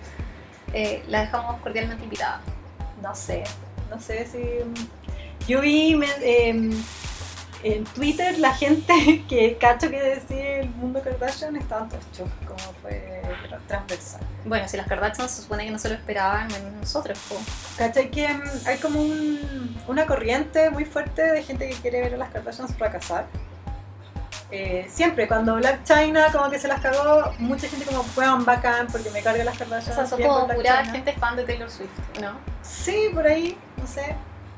[0.73, 2.41] Eh, la dejamos cordialmente invitada.
[3.01, 3.43] No sé,
[3.89, 4.39] no sé si...
[5.47, 6.71] Yo vi me- em,
[7.63, 12.59] en Twitter la gente que cacho que decía el mundo Kardashian estaban todos chocos, como
[12.81, 14.21] fue tra- transversal.
[14.45, 17.35] Bueno, si las Kardashian se supone que no se lo esperaban, menos nosotros, po.
[17.77, 22.13] ¿Cachai que em, hay como un- una corriente muy fuerte de gente que quiere ver
[22.13, 23.25] a las Kardashians fracasar?
[24.51, 28.87] Eh, siempre, cuando Black China como que se las cagó, mucha gente como fueron bacán
[28.91, 29.95] porque me carga las O Kardashians.
[29.95, 31.89] sea, son como pura gente fan de Taylor Swift,
[32.19, 32.31] ¿no?
[32.63, 34.15] Sí, por ahí, no sé.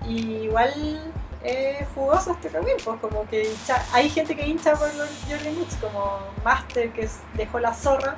[0.08, 1.12] Y igual
[1.44, 5.58] es jugoso este camino, pues como que hincha- hay gente que hincha por los Jordan
[5.58, 8.16] Woods, como Master que dejó la zorra,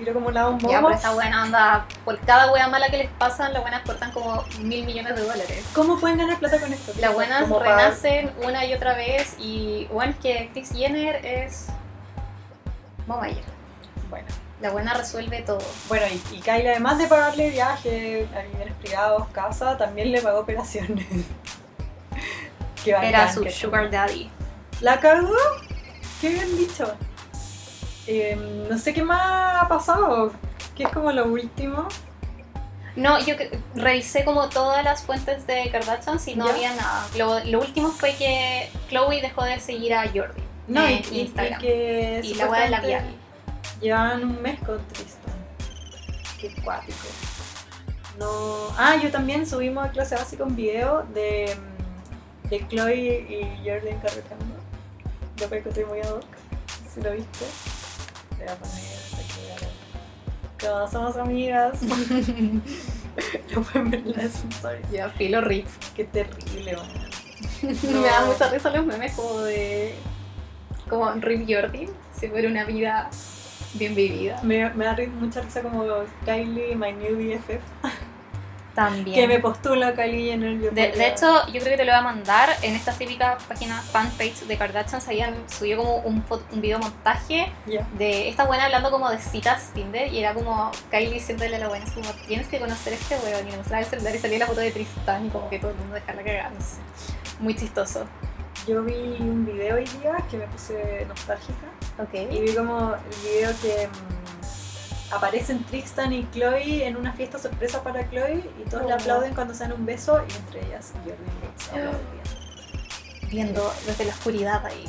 [0.00, 0.68] tiró como la bomba.
[0.68, 4.10] Ya, pero esta buena onda, por cada wea mala que les pasan, las buenas cortan
[4.12, 5.64] como mil millones de dólares.
[5.74, 6.92] ¿Cómo pueden ganar plata con esto?
[6.98, 11.68] Las buenas renacen una y otra vez y bueno, es que Kris Jenner es...
[13.28, 13.42] Ir.
[14.08, 14.28] Bueno,
[14.60, 15.58] La buena resuelve todo.
[15.88, 21.06] bueno y, y Kylie además de pagarle viaje, aviones privados, casa, también le pagó operaciones.
[22.86, 24.30] Era su sugar daddy.
[24.80, 25.34] ¿La cagó?
[26.20, 26.94] Qué bien dicho.
[28.06, 28.36] Eh,
[28.68, 30.32] no sé qué más ha pasado,
[30.76, 31.86] que es como lo último.
[32.96, 33.36] No, yo
[33.76, 36.52] revisé como todas las fuentes de Kardashian y no ¿Ya?
[36.52, 37.06] había nada.
[37.16, 41.16] Lo, lo último fue que Chloe dejó de seguir a Jordi No, y, en y-
[41.16, 41.60] y Instagram.
[41.60, 43.04] que Y la wea del supuestamente labial.
[43.80, 45.34] Llevan un mes con Tristan.
[46.40, 46.98] Qué cuático.
[48.18, 48.68] No.
[48.76, 51.56] Ah, yo también subimos a clase básica un video de,
[52.50, 54.56] de Chloe y Jordan carreteando.
[55.40, 56.24] Lo que encontré muy ad hoc.
[56.92, 57.44] Si lo viste.
[58.40, 58.74] Te voy a poner
[59.14, 59.70] aquí a ver.
[60.60, 61.78] Como somos amigas.
[63.54, 64.90] lo pueden ver las stories.
[64.90, 65.66] Ya, filo rip.
[65.94, 66.88] Qué terrible, man.
[67.62, 69.94] Me da mucha risa los memes como de.
[70.88, 71.88] como Rip Jordi,
[72.18, 73.10] si fuera una vida
[73.74, 74.40] bien vivida.
[74.42, 75.84] Me, me da mucha risa como
[76.24, 77.60] Kylie, my new BFF.
[78.74, 79.14] También.
[79.16, 80.58] Que me postula Kylie Jenner.
[80.60, 83.42] yo De, de hecho, yo creo que te lo voy a mandar en estas típicas
[83.44, 85.00] páginas fanpage de Kardashian.
[85.06, 87.86] Habían subido como un, un video montaje Ya.
[87.98, 91.68] de esta buena hablando como de citas Tinder y era como Kylie diciéndole a la
[91.68, 94.18] buena, es como tienes que conocer a este weón y le mostraba el celular y
[94.18, 96.52] salía la foto de Tristan y como que todo el mundo dejarla cagar.
[96.52, 96.76] no sé.
[97.40, 98.06] Muy chistoso.
[98.68, 101.66] Yo vi un video hoy día que me puse nostálgica
[101.98, 102.14] Ok.
[102.30, 103.88] y vi como el video que
[105.10, 108.96] aparecen Tristan y Chloe en una fiesta sorpresa para Chloe y todos le Oh.
[108.96, 113.30] aplauden cuando se dan un beso y entre ellas Jordan Woods aplaudiendo.
[113.30, 114.84] Viendo desde la oscuridad ahí.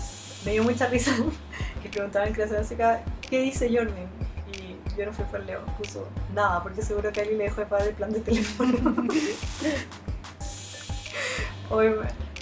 [0.45, 1.11] Me dio mucha risa
[1.83, 4.07] que preguntaban en clase básica ¿qué dice Jordan?
[4.53, 7.67] Y yo no fui por Leo, puso nada porque seguro que Kylie le dejó de
[7.67, 8.73] pagar el plan de teléfono.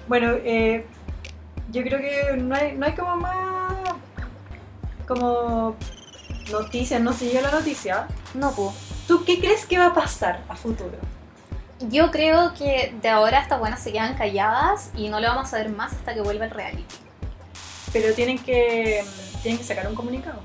[0.08, 0.86] Bueno, eh,
[1.72, 3.76] yo creo que no hay, no hay como más
[5.08, 5.76] como
[6.52, 8.08] noticias, no siguió la noticia.
[8.34, 8.76] No, pues.
[9.08, 10.98] ¿Tú qué crees que va a pasar a futuro?
[11.90, 15.58] Yo creo que de ahora estas buenas se quedan calladas y no lo vamos a
[15.58, 16.96] ver más hasta que vuelva el reality.
[17.94, 19.04] Pero tienen que
[19.42, 20.42] tienen que sacar un comunicado.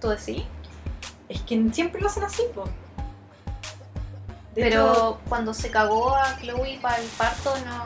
[0.00, 0.44] ¿Tú decís?
[1.28, 2.64] Es que siempre lo hacen así, po.
[4.54, 7.84] De Pero hecho, cuando se cagó a Chloe para el parto no,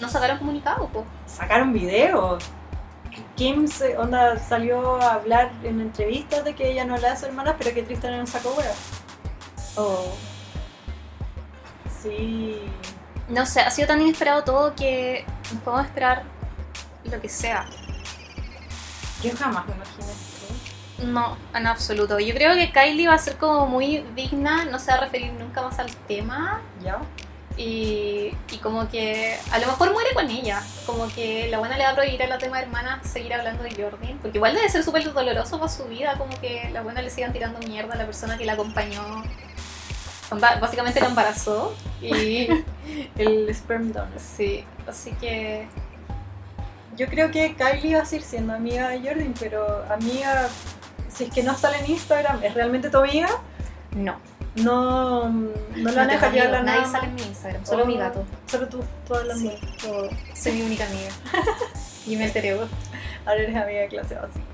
[0.00, 1.04] no sacaron comunicado, pues.
[1.26, 2.38] sacaron video.
[3.36, 7.26] Kim se, onda, salió a hablar en entrevistas de que ella no hablaba de su
[7.26, 8.72] hermana, pero que Tristan no sacó hueá.
[9.76, 10.14] Oh.
[12.02, 12.60] Sí.
[13.28, 16.22] No sé, ha sido tan inesperado todo que nos podemos esperar
[17.04, 17.66] lo que sea.
[19.22, 21.04] Yo jamás me imaginé esto.
[21.06, 22.20] No, en absoluto.
[22.20, 25.32] Yo creo que Kylie va a ser como muy digna, no se va a referir
[25.32, 26.98] nunca más al tema ¿Ya?
[27.56, 30.62] Y, y como que a lo mejor muere con ella.
[30.86, 33.70] Como que la buena le va a prohibir a la tema hermana seguir hablando de
[33.70, 37.10] Jordan, porque igual debe ser súper doloroso para su vida, como que la buena le
[37.10, 39.22] sigan tirando mierda a la persona que la acompañó.
[40.60, 42.48] Básicamente la embarazó y
[43.16, 44.08] El sperm donor.
[44.18, 45.68] sí, así que
[46.96, 50.48] Yo creo que Kylie va a seguir siendo amiga de Jordan, pero amiga,
[51.08, 53.28] si es que no sale en Instagram, ¿es realmente tu amiga?
[53.94, 54.18] no.
[54.56, 57.86] No, no a No llevar amigos, la Nadie nada sale en mi Instagram, solo Oh,
[57.86, 58.24] mi gato.
[58.46, 59.60] Solo tú, todas las Sí, mías.
[60.34, 61.10] Soy mi única amiga.
[62.06, 62.52] y me enteré.
[62.52, 64.44] Ahora eres amiga de clase básica.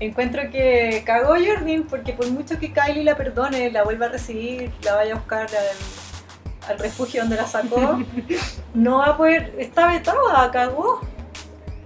[0.00, 4.72] encuentro que cagó Jordan porque por mucho que Kylie la perdone, la vuelva a recibir,
[4.82, 8.00] la vaya a buscar al, al refugio donde la sacó,
[8.74, 11.00] no va a poder, está vetada, cagó.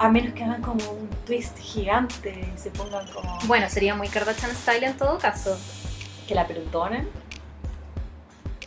[0.01, 4.09] A menos que hagan como un twist gigante y se pongan como Bueno, sería muy
[4.09, 5.59] Kardashian style en todo caso.
[6.29, 7.09] Que la perdonen.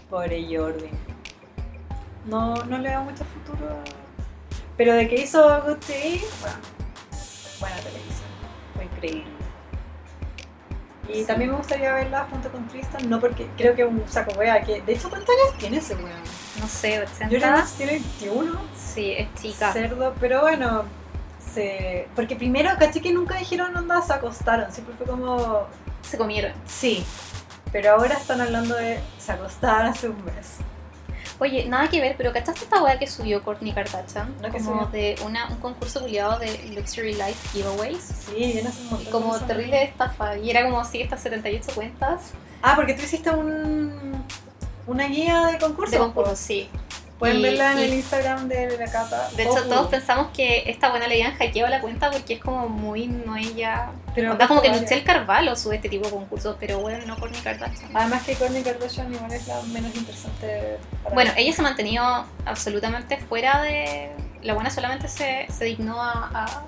[0.10, 0.90] Pobre Jordan.
[2.26, 3.78] No, no le da mucho futuro.
[4.76, 6.58] Pero de que hizo Good TV, bueno,
[7.60, 8.30] buena televisión.
[8.76, 9.32] Fue increíble.
[11.08, 11.24] Y Sí.
[11.26, 14.62] también me gustaría verla junto con Tristan, no porque creo que es un saco wea
[14.64, 14.82] que.
[14.82, 16.10] De hecho, ¿cuántos años tiene ese weón?
[16.60, 17.66] No sé, Jordan 80.
[17.78, 18.60] tiene 21.
[18.78, 19.72] Sí, es chica.
[19.72, 20.84] Cerdo, pero bueno.
[21.54, 22.08] Se...
[22.16, 25.68] Porque primero caché que nunca dijeron onda se acostaron, siempre fue como
[26.02, 26.54] Se comieron.
[26.66, 27.04] Sí,
[27.72, 30.58] pero ahora están hablando de se acostaban hace un mes.
[31.40, 34.36] Oye, nada que ver, pero ¿cachaste esta weá que subió Kourtney Kardashian?
[34.42, 34.88] ¿No que como subió?
[34.92, 38.00] de una, un concurso culiado de Luxury Life Giveaways.
[38.04, 39.12] Sí, viene hace un Y montón.
[39.12, 40.38] como de terrible de estafa.
[40.38, 44.24] Y era como así, estas 78 cuentas Ah, porque tú hiciste un,
[44.86, 45.92] una guía de concurso.
[45.94, 46.70] de concursos, sí.
[47.22, 49.30] Pueden Y- verla en y- el Instagram de la Cata.
[49.38, 52.68] De hecho, todos pensamos que esta buena le habían hackeado la cuenta porque es como
[52.68, 53.92] muy, no ella...
[54.16, 54.90] Pero Onda como que varias.
[54.90, 57.96] Michelle Carvalho sube este tipo de concursos, pero bueno, no Kourtney Kardashian.
[57.96, 61.42] Además que Kourtney Kardashian igual es la menos interesante para Bueno, mí.
[61.44, 64.10] ella se ha mantenido absolutamente fuera de...
[64.42, 66.64] La buena solamente se, se dignó a, a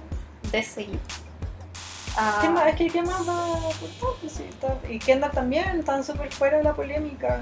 [0.52, 1.00] desseguir.
[2.16, 2.68] A- ¿Qué más?
[2.68, 4.78] Es que ¿qué más va a aportar?
[4.92, 7.42] Y Kendall también están súper fuera de la polémica.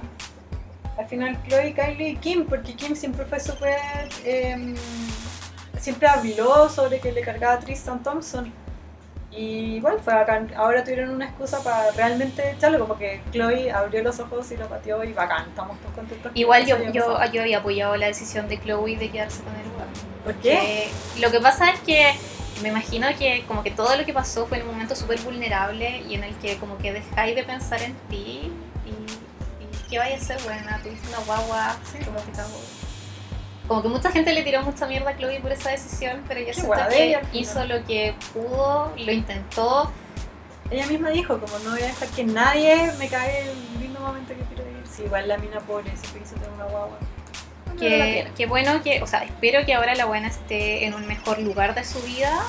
[1.01, 3.79] Al final Chloe, Kylie y Kim, porque Kim siempre fue súper...
[4.23, 4.75] em,
[5.79, 8.53] siempre habló sobre que le cargaba a Tristan Thompson.
[9.31, 10.53] Y igual fue bacán.
[10.55, 14.67] Ahora tuvieron una excusa para realmente echarlo, como que Chloe abrió los ojos y lo
[14.67, 15.47] pateó y bacán.
[15.49, 16.31] Estamos todos contentos.
[16.35, 17.33] Igual yo, yo, pasado.
[17.33, 19.87] yo había apoyado la decisión de Chloe de quedarse con el lugar.
[20.23, 20.91] ¿Por qué?
[21.15, 22.11] Que lo que pasa es que
[22.61, 26.03] me imagino que como que todo lo que pasó fue en un momento súper vulnerable
[26.07, 28.51] y en el que como que dejáis de pensar en ti
[29.91, 31.75] qué vaya a ser buena, tuviste una guagua,
[32.05, 32.31] como que.
[33.67, 36.51] Como que mucha gente le tiró mucha mierda a Chloe por esa decisión, pero ella
[36.53, 39.91] Qué siento que ella, hizo lo que pudo, lo intentó.
[40.71, 44.33] Ella misma dijo, como no voy a dejar que nadie me cague el lindo momento
[44.33, 44.83] que quiero vivir.
[44.89, 46.97] Sí, igual la mina pobre siempre quiso tener una guagua.
[47.67, 51.05] No Que, que bueno que, o sea, espero que ahora la buena esté en un
[51.07, 52.41] mejor lugar de su vida.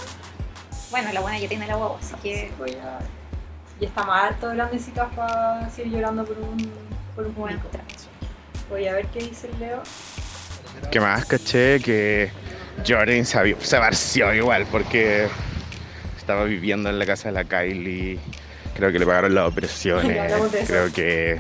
[0.91, 2.99] Bueno, la buena ya tiene la guagua, así que Sí, pues ya-
[3.81, 6.59] Y está más alto de grandecita para seguir llorando por un,
[7.15, 7.63] por un público.
[8.69, 9.83] Voy a ver qué dice el Leo.
[10.91, 11.81] ¿Qué más caché?
[11.81, 12.31] Que
[12.87, 15.29] Jordan se, se barció igual porque
[16.19, 18.19] estaba viviendo en la casa de la Kylie.
[18.75, 20.33] Creo que le pagaron las operaciones.
[20.67, 21.39] Creo que.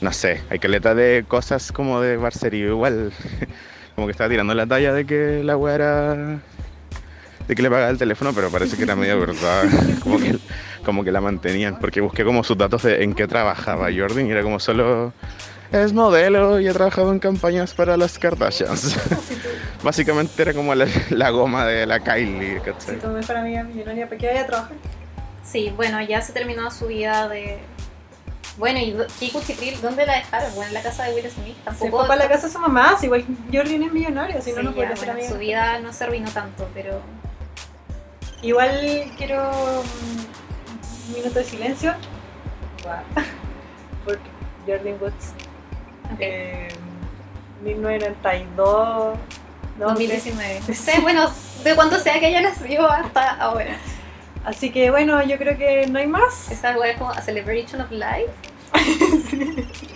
[0.00, 3.12] No sé, hay caleta de cosas como de barcerío igual.
[3.94, 6.14] Como que estaba tirando la talla de que la weá era.
[6.14, 9.64] de que le pagaba el teléfono, pero parece que era medio verdad.
[10.02, 10.38] Como que,
[10.82, 11.78] como que la mantenían.
[11.78, 15.12] Porque busqué como sus datos de en qué trabajaba Jordan y era como solo.
[15.72, 18.94] Es modelo y ha trabajado en campañas para las Kardashians.
[19.82, 23.36] Básicamente era como la, la goma de la Kylie, si ¿cachai?
[23.38, 24.76] amiga es millonaria, ¿para qué vaya a trabajar?
[25.42, 27.58] Sí, bueno, ya se terminó su vida de.
[28.58, 29.80] Bueno, ¿y cuchitril?
[29.80, 30.54] ¿Dónde la dejaron?
[30.54, 31.56] Bueno, en la casa de Will Smith.
[31.56, 31.98] Se Tampoco.
[32.00, 34.64] fue para la casa de su mamá, si igual Jordan es millonario, si no, Sí,
[34.64, 35.28] no podría ser bueno, amiga.
[35.30, 37.00] su vida no se arruinó tanto, pero.
[38.42, 39.50] Igual quiero
[41.12, 41.94] minuto de silencio
[44.04, 44.18] por
[44.66, 45.32] Jordan Woods.
[46.12, 46.68] ok, Eh,
[47.62, 49.18] 1992.
[49.78, 50.60] no, 2019.
[50.68, 51.30] No sé, bueno,
[51.64, 53.76] de cuánto sea que haya nacido hasta ahora.
[54.44, 56.50] Así que bueno, yo creo que no hay más.
[56.50, 56.60] Es
[56.98, 58.30] como a celebration of life.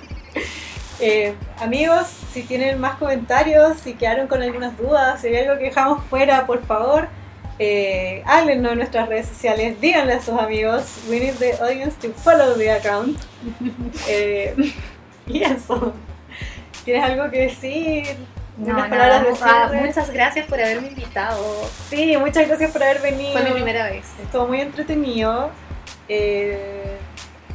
[0.98, 5.64] Eh, amigos, si tienen más comentarios, si quedaron con algunas dudas, si hay algo que
[5.64, 7.08] dejamos fuera, por favor,
[7.58, 10.84] eh, háblenos en nuestras redes sociales, díganle a sus amigos.
[11.08, 13.18] We need the audience to follow the account.
[14.08, 14.54] Eh,
[15.26, 15.94] y eso.
[16.84, 18.16] ¿Tienes algo que decir?
[18.56, 21.68] No, Unas nada, palabras ah, muchas gracias por haberme invitado.
[21.90, 23.32] Sí, muchas gracias por haber venido.
[23.32, 24.06] Fue mi primera vez.
[24.22, 25.50] Estuvo muy entretenido.
[26.08, 26.96] Eh,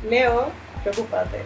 [0.08, 0.52] Leo,
[0.84, 1.44] preocúpate.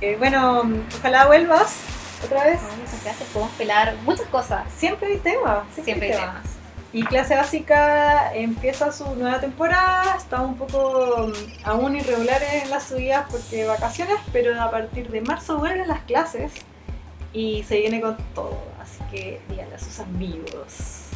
[0.00, 0.62] Eh, bueno,
[0.98, 1.80] ojalá vuelvas
[2.24, 2.60] otra vez.
[2.78, 4.62] Muchas gracias, podemos pelar muchas cosas.
[4.76, 5.64] Siempre hay temas.
[5.74, 6.57] Siempre hay temas.
[6.92, 10.16] Y clase básica empieza su nueva temporada.
[10.16, 15.20] Estamos un poco mm, aún irregulares en las subidas porque vacaciones, pero a partir de
[15.20, 16.52] marzo vuelven las clases
[17.34, 18.58] y se viene con todo.
[18.80, 21.08] Así que díganle a sus amigos.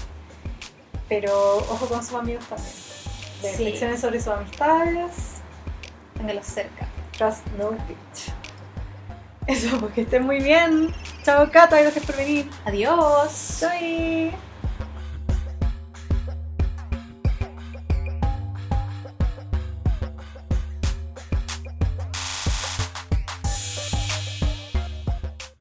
[1.08, 2.74] Pero ojo con sus amigos también.
[3.40, 3.48] Sí.
[3.48, 5.12] Reflexiones sobre sus amistades.
[6.16, 6.86] Téngalos cerca.
[7.16, 8.32] Trust no bitch.
[9.46, 10.94] Eso, porque estén muy bien.
[11.24, 12.48] Chao, Cata, gracias por venir.
[12.66, 13.32] Adiós.
[13.32, 14.30] Soy.